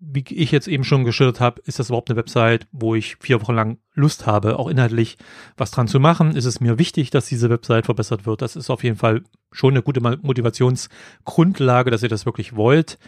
wie 0.00 0.24
ich 0.30 0.50
jetzt 0.50 0.66
eben 0.66 0.84
schon 0.84 1.04
geschildert 1.04 1.40
habe, 1.40 1.60
ist 1.66 1.78
das 1.78 1.90
überhaupt 1.90 2.08
eine 2.08 2.16
Website, 2.16 2.66
wo 2.72 2.94
ich 2.94 3.16
vier 3.20 3.40
Wochen 3.42 3.54
lang 3.54 3.78
Lust 3.92 4.26
habe, 4.26 4.58
auch 4.58 4.68
inhaltlich 4.68 5.18
was 5.58 5.70
dran 5.70 5.88
zu 5.88 6.00
machen? 6.00 6.34
Ist 6.34 6.46
es 6.46 6.60
mir 6.60 6.78
wichtig, 6.78 7.10
dass 7.10 7.26
diese 7.26 7.50
Website 7.50 7.84
verbessert 7.84 8.24
wird? 8.24 8.40
Das 8.40 8.56
ist 8.56 8.70
auf 8.70 8.82
jeden 8.82 8.96
Fall 8.96 9.22
schon 9.52 9.74
eine 9.74 9.82
gute 9.82 10.00
Motivationsgrundlage, 10.00 11.90
dass 11.90 12.02
ihr 12.02 12.08
das 12.08 12.24
wirklich 12.24 12.56
wollt. 12.56 12.98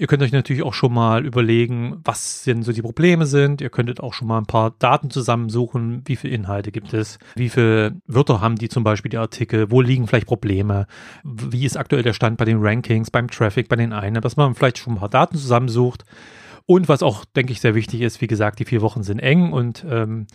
Ihr 0.00 0.06
könnt 0.06 0.22
euch 0.22 0.30
natürlich 0.30 0.62
auch 0.62 0.74
schon 0.74 0.94
mal 0.94 1.26
überlegen, 1.26 2.00
was 2.04 2.44
denn 2.44 2.62
so 2.62 2.70
die 2.70 2.82
Probleme 2.82 3.26
sind. 3.26 3.60
Ihr 3.60 3.68
könntet 3.68 3.98
auch 3.98 4.14
schon 4.14 4.28
mal 4.28 4.38
ein 4.38 4.46
paar 4.46 4.76
Daten 4.78 5.10
zusammensuchen. 5.10 6.02
Wie 6.06 6.14
viele 6.14 6.34
Inhalte 6.34 6.70
gibt 6.70 6.94
es? 6.94 7.18
Wie 7.34 7.48
viele 7.48 7.96
Wörter 8.06 8.40
haben 8.40 8.54
die 8.54 8.68
zum 8.68 8.84
Beispiel, 8.84 9.08
die 9.08 9.16
Artikel? 9.16 9.72
Wo 9.72 9.80
liegen 9.80 10.06
vielleicht 10.06 10.28
Probleme? 10.28 10.86
Wie 11.24 11.66
ist 11.66 11.76
aktuell 11.76 12.04
der 12.04 12.12
Stand 12.12 12.36
bei 12.36 12.44
den 12.44 12.58
Rankings, 12.60 13.10
beim 13.10 13.28
Traffic, 13.28 13.68
bei 13.68 13.74
den 13.74 13.92
einen? 13.92 14.22
Dass 14.22 14.36
man 14.36 14.54
vielleicht 14.54 14.78
schon 14.78 14.92
ein 14.92 15.00
paar 15.00 15.08
Daten 15.08 15.36
zusammensucht. 15.36 16.04
Und 16.64 16.88
was 16.88 17.02
auch, 17.02 17.24
denke 17.24 17.50
ich, 17.50 17.60
sehr 17.60 17.74
wichtig 17.74 18.02
ist, 18.02 18.20
wie 18.20 18.28
gesagt, 18.28 18.60
die 18.60 18.66
vier 18.66 18.82
Wochen 18.82 19.02
sind 19.02 19.18
eng 19.18 19.52
und 19.52 19.84
ähm, 19.90 20.28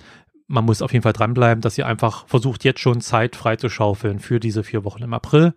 man 0.47 0.65
muss 0.65 0.81
auf 0.81 0.91
jeden 0.91 1.03
Fall 1.03 1.13
dranbleiben, 1.13 1.61
dass 1.61 1.77
ihr 1.77 1.87
einfach 1.87 2.27
versucht, 2.27 2.63
jetzt 2.63 2.79
schon 2.81 3.01
Zeit 3.01 3.35
frei 3.35 3.55
zu 3.55 3.69
schaufeln 3.69 4.19
für 4.19 4.39
diese 4.39 4.63
vier 4.63 4.83
Wochen 4.83 5.03
im 5.03 5.13
April. 5.13 5.53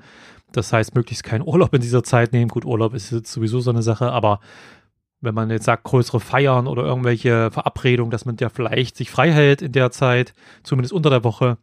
Das 0.53 0.73
heißt, 0.73 0.95
möglichst 0.95 1.25
keinen 1.25 1.47
Urlaub 1.47 1.75
in 1.75 1.81
dieser 1.81 2.03
Zeit 2.03 2.33
nehmen. 2.33 2.49
Gut, 2.49 2.65
Urlaub 2.65 2.95
ist 2.95 3.11
jetzt 3.11 3.33
sowieso 3.33 3.61
so 3.61 3.71
eine 3.71 3.83
Sache, 3.83 4.11
aber 4.13 4.41
wenn 5.21 5.35
man 5.35 5.51
jetzt 5.51 5.65
sagt, 5.65 5.85
größere 5.85 6.21
Feiern 6.21 6.67
oder 6.67 6.85
irgendwelche 6.85 7.51
Verabredungen, 7.51 8.11
dass 8.11 8.25
man 8.25 8.37
ja 8.39 8.49
vielleicht 8.49 8.97
sich 8.97 9.11
frei 9.11 9.33
hält 9.33 9.63
in 9.63 9.73
der 9.73 9.91
Zeit, 9.91 10.35
zumindest 10.63 10.93
unter 10.93 11.11
der 11.11 11.25
Woche, 11.25 11.59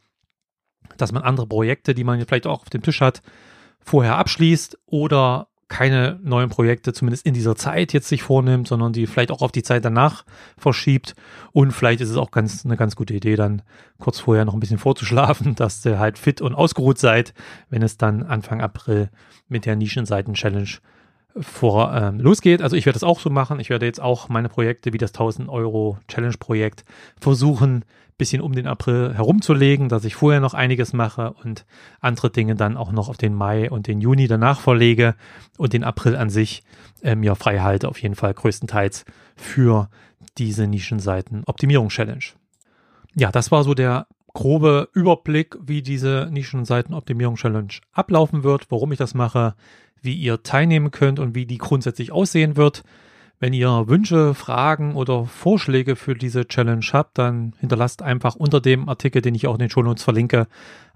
dass 0.97 1.11
man 1.11 1.23
andere 1.23 1.47
Projekte, 1.47 1.93
die 1.93 2.03
man 2.03 2.23
vielleicht 2.25 2.47
auch 2.47 2.61
auf 2.61 2.69
dem 2.69 2.81
Tisch 2.81 3.01
hat, 3.01 3.21
vorher 3.79 4.17
abschließt 4.17 4.79
oder 4.85 5.47
keine 5.67 6.19
neuen 6.23 6.49
Projekte, 6.49 6.93
zumindest 6.93 7.25
in 7.25 7.33
dieser 7.33 7.55
Zeit 7.55 7.93
jetzt 7.93 8.07
sich 8.07 8.23
vornimmt, 8.23 8.67
sondern 8.67 8.93
die 8.93 9.07
vielleicht 9.07 9.31
auch 9.31 9.41
auf 9.41 9.51
die 9.51 9.63
Zeit 9.63 9.85
danach 9.85 10.23
verschiebt. 10.57 11.15
Und 11.51 11.71
vielleicht 11.71 12.01
ist 12.01 12.09
es 12.09 12.17
auch 12.17 12.31
ganz, 12.31 12.65
eine 12.65 12.77
ganz 12.77 12.95
gute 12.95 13.13
Idee, 13.13 13.35
dann 13.35 13.61
kurz 13.99 14.19
vorher 14.19 14.45
noch 14.45 14.53
ein 14.53 14.59
bisschen 14.59 14.77
vorzuschlafen, 14.77 15.55
dass 15.55 15.85
ihr 15.85 15.99
halt 15.99 16.17
fit 16.17 16.41
und 16.41 16.55
ausgeruht 16.55 16.99
seid, 16.99 17.33
wenn 17.69 17.81
es 17.81 17.97
dann 17.97 18.23
Anfang 18.23 18.61
April 18.61 19.09
mit 19.47 19.65
der 19.65 19.75
Nischenseiten-Challenge 19.75 20.69
vor 21.39 21.93
ähm, 21.93 22.19
losgeht. 22.19 22.61
Also 22.61 22.75
ich 22.75 22.85
werde 22.85 22.95
das 22.95 23.03
auch 23.03 23.19
so 23.19 23.29
machen. 23.29 23.59
Ich 23.59 23.69
werde 23.69 23.85
jetzt 23.85 24.01
auch 24.01 24.29
meine 24.29 24.49
Projekte 24.49 24.93
wie 24.93 24.97
das 24.97 25.11
1000 25.11 25.49
Euro 25.49 25.97
Challenge 26.07 26.37
Projekt 26.37 26.85
versuchen, 27.19 27.85
bisschen 28.17 28.41
um 28.41 28.53
den 28.53 28.67
April 28.67 29.13
herumzulegen, 29.15 29.89
dass 29.89 30.05
ich 30.05 30.15
vorher 30.15 30.39
noch 30.39 30.53
einiges 30.53 30.93
mache 30.93 31.33
und 31.43 31.65
andere 31.99 32.29
Dinge 32.29 32.55
dann 32.55 32.77
auch 32.77 32.91
noch 32.91 33.09
auf 33.09 33.17
den 33.17 33.33
Mai 33.33 33.69
und 33.69 33.87
den 33.87 34.01
Juni 34.01 34.27
danach 34.27 34.59
verlege 34.59 35.15
und 35.57 35.73
den 35.73 35.83
April 35.83 36.15
an 36.15 36.29
sich 36.29 36.63
äh, 37.01 37.15
mir 37.15 37.35
frei 37.35 37.59
halte, 37.59 37.87
auf 37.87 38.01
jeden 38.01 38.15
Fall 38.15 38.33
größtenteils 38.33 39.05
für 39.35 39.89
diese 40.37 40.67
Nischenseiten 40.67 41.43
Optimierung 41.45 41.89
Challenge. 41.89 42.23
Ja, 43.15 43.31
das 43.31 43.51
war 43.51 43.63
so 43.63 43.73
der 43.73 44.07
grobe 44.33 44.89
Überblick, 44.93 45.57
wie 45.61 45.81
diese 45.81 46.27
Nischenseiten 46.31 46.93
Optimierung 46.93 47.35
Challenge 47.35 47.73
ablaufen 47.91 48.43
wird, 48.43 48.69
warum 48.69 48.91
ich 48.91 48.97
das 48.97 49.13
mache, 49.13 49.55
wie 50.03 50.13
ihr 50.13 50.43
teilnehmen 50.43 50.91
könnt 50.91 51.19
und 51.19 51.33
wie 51.33 51.45
die 51.45 51.57
grundsätzlich 51.57 52.11
aussehen 52.11 52.55
wird. 52.55 52.83
Wenn 53.43 53.51
ihr 53.51 53.89
Wünsche, 53.89 54.33
Fragen 54.35 54.95
oder 54.95 55.25
Vorschläge 55.25 55.97
für 55.97 56.15
diese 56.15 56.47
Challenge 56.47 56.85
habt, 56.93 57.17
dann 57.17 57.51
hinterlasst 57.59 58.01
einfach 58.01 58.35
unter 58.35 58.61
dem 58.61 58.87
Artikel, 58.87 59.21
den 59.21 59.35
ich 59.35 59.47
auch 59.47 59.55
in 59.55 59.59
den 59.59 59.69
Shownotes 59.69 60.01
verlinke, 60.01 60.47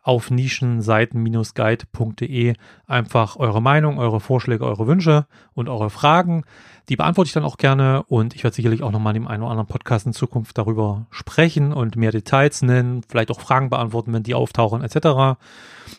auf 0.01 0.31
nischenseiten-guide.de 0.31 2.53
einfach 2.87 3.35
eure 3.35 3.61
Meinung, 3.61 3.99
eure 3.99 4.21
Vorschläge, 4.21 4.63
eure 4.63 4.87
Wünsche 4.87 5.25
und 5.55 5.67
eure 5.67 5.89
Fragen. 5.89 6.45
Die 6.87 6.95
beantworte 6.95 7.27
ich 7.27 7.33
dann 7.33 7.43
auch 7.43 7.57
gerne 7.57 8.03
und 8.03 8.33
ich 8.33 8.45
werde 8.45 8.55
sicherlich 8.55 8.81
auch 8.81 8.91
nochmal 8.91 9.13
in 9.13 9.23
dem 9.23 9.27
einen 9.27 9.43
oder 9.43 9.51
anderen 9.51 9.67
Podcast 9.67 10.05
in 10.05 10.13
Zukunft 10.13 10.57
darüber 10.57 11.05
sprechen 11.11 11.73
und 11.73 11.97
mehr 11.97 12.13
Details 12.13 12.61
nennen, 12.61 13.01
vielleicht 13.09 13.29
auch 13.29 13.41
Fragen 13.41 13.69
beantworten, 13.69 14.13
wenn 14.13 14.23
die 14.23 14.35
auftauchen 14.35 14.85
etc. 14.85 15.37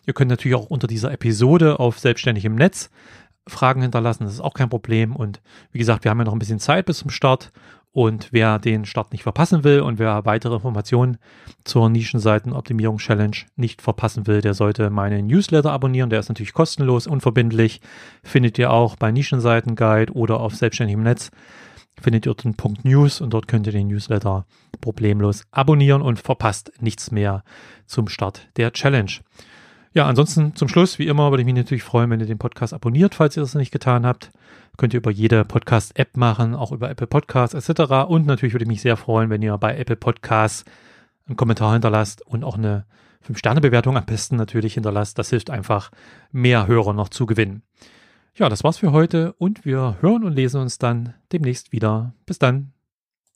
Ihr 0.07 0.15
könnt 0.15 0.31
natürlich 0.31 0.57
auch 0.57 0.65
unter 0.65 0.87
dieser 0.87 1.11
Episode 1.11 1.79
auf 1.79 1.99
Selbstständig 1.99 2.45
im 2.45 2.55
Netz 2.55 2.89
Fragen 3.49 3.81
hinterlassen, 3.81 4.23
das 4.23 4.33
ist 4.33 4.41
auch 4.41 4.53
kein 4.53 4.69
Problem. 4.69 5.15
Und 5.15 5.41
wie 5.71 5.79
gesagt, 5.79 6.03
wir 6.03 6.11
haben 6.11 6.19
ja 6.19 6.25
noch 6.25 6.33
ein 6.33 6.39
bisschen 6.39 6.59
Zeit 6.59 6.85
bis 6.85 6.99
zum 6.99 7.09
Start. 7.09 7.51
Und 7.91 8.29
wer 8.31 8.59
den 8.59 8.85
Start 8.85 9.11
nicht 9.11 9.23
verpassen 9.23 9.63
will 9.63 9.81
und 9.81 9.97
wer 9.97 10.23
weitere 10.25 10.53
Informationen 10.53 11.17
zur 11.63 11.89
Nischenseiten-Optimierung 11.89 12.99
Challenge 12.99 13.35
nicht 13.55 13.81
verpassen 13.81 14.27
will, 14.27 14.41
der 14.41 14.53
sollte 14.53 14.91
meinen 14.91 15.25
Newsletter 15.25 15.71
abonnieren. 15.71 16.11
Der 16.11 16.19
ist 16.19 16.29
natürlich 16.29 16.53
kostenlos, 16.53 17.07
unverbindlich. 17.07 17.81
Findet 18.23 18.59
ihr 18.59 18.71
auch 18.71 18.95
bei 18.95 19.11
Nischenseiten 19.11 19.75
Guide 19.75 20.13
oder 20.13 20.39
auf 20.39 20.55
Selbstständigem 20.55 21.01
Netz. 21.01 21.31
Findet 21.99 22.27
ihr 22.27 22.33
den 22.35 22.55
Punkt 22.55 22.85
News 22.85 23.21
und 23.21 23.33
dort 23.33 23.47
könnt 23.47 23.65
ihr 23.65 23.73
den 23.73 23.87
Newsletter 23.87 24.45
problemlos 24.81 25.43
abonnieren 25.51 26.01
und 26.01 26.19
verpasst 26.19 26.71
nichts 26.79 27.11
mehr 27.11 27.43
zum 27.87 28.07
Start 28.07 28.47
der 28.55 28.71
Challenge. 28.71 29.11
Ja, 29.93 30.05
ansonsten 30.05 30.55
zum 30.55 30.67
Schluss, 30.67 30.99
wie 30.99 31.07
immer, 31.07 31.31
würde 31.31 31.41
ich 31.41 31.45
mich 31.45 31.55
natürlich 31.55 31.83
freuen, 31.83 32.09
wenn 32.09 32.19
ihr 32.19 32.27
den 32.27 32.37
Podcast 32.37 32.73
abonniert, 32.73 33.15
falls 33.15 33.35
ihr 33.35 33.41
das 33.41 33.53
noch 33.53 33.59
nicht 33.59 33.71
getan 33.71 34.05
habt. 34.05 34.31
Könnt 34.77 34.93
ihr 34.93 34.99
über 34.99 35.11
jede 35.11 35.43
Podcast-App 35.45 36.15
machen, 36.15 36.53
auch 36.53 36.71
über 36.71 36.89
Apple 36.89 37.07
Podcasts 37.07 37.55
etc. 37.55 38.07
Und 38.07 38.27
natürlich 38.27 38.53
würde 38.53 38.63
ich 38.63 38.69
mich 38.69 38.81
sehr 38.81 38.97
freuen, 38.97 39.29
wenn 39.29 39.41
ihr 39.41 39.57
bei 39.57 39.77
Apple 39.77 39.95
Podcasts 39.95 40.63
einen 41.27 41.37
Kommentar 41.37 41.73
hinterlasst 41.73 42.21
und 42.25 42.43
auch 42.43 42.57
eine 42.57 42.85
5-Sterne-Bewertung 43.27 43.97
am 43.97 44.05
besten 44.05 44.35
natürlich 44.35 44.75
hinterlasst. 44.75 45.17
Das 45.17 45.29
hilft 45.29 45.49
einfach, 45.49 45.91
mehr 46.31 46.67
Hörer 46.67 46.93
noch 46.93 47.09
zu 47.09 47.25
gewinnen. 47.25 47.63
Ja, 48.35 48.47
das 48.47 48.63
war's 48.63 48.77
für 48.77 48.91
heute 48.91 49.33
und 49.33 49.65
wir 49.65 49.97
hören 50.01 50.23
und 50.23 50.33
lesen 50.33 50.61
uns 50.61 50.77
dann 50.77 51.13
demnächst 51.31 51.71
wieder. 51.71 52.13
Bis 52.25 52.39
dann. 52.39 52.71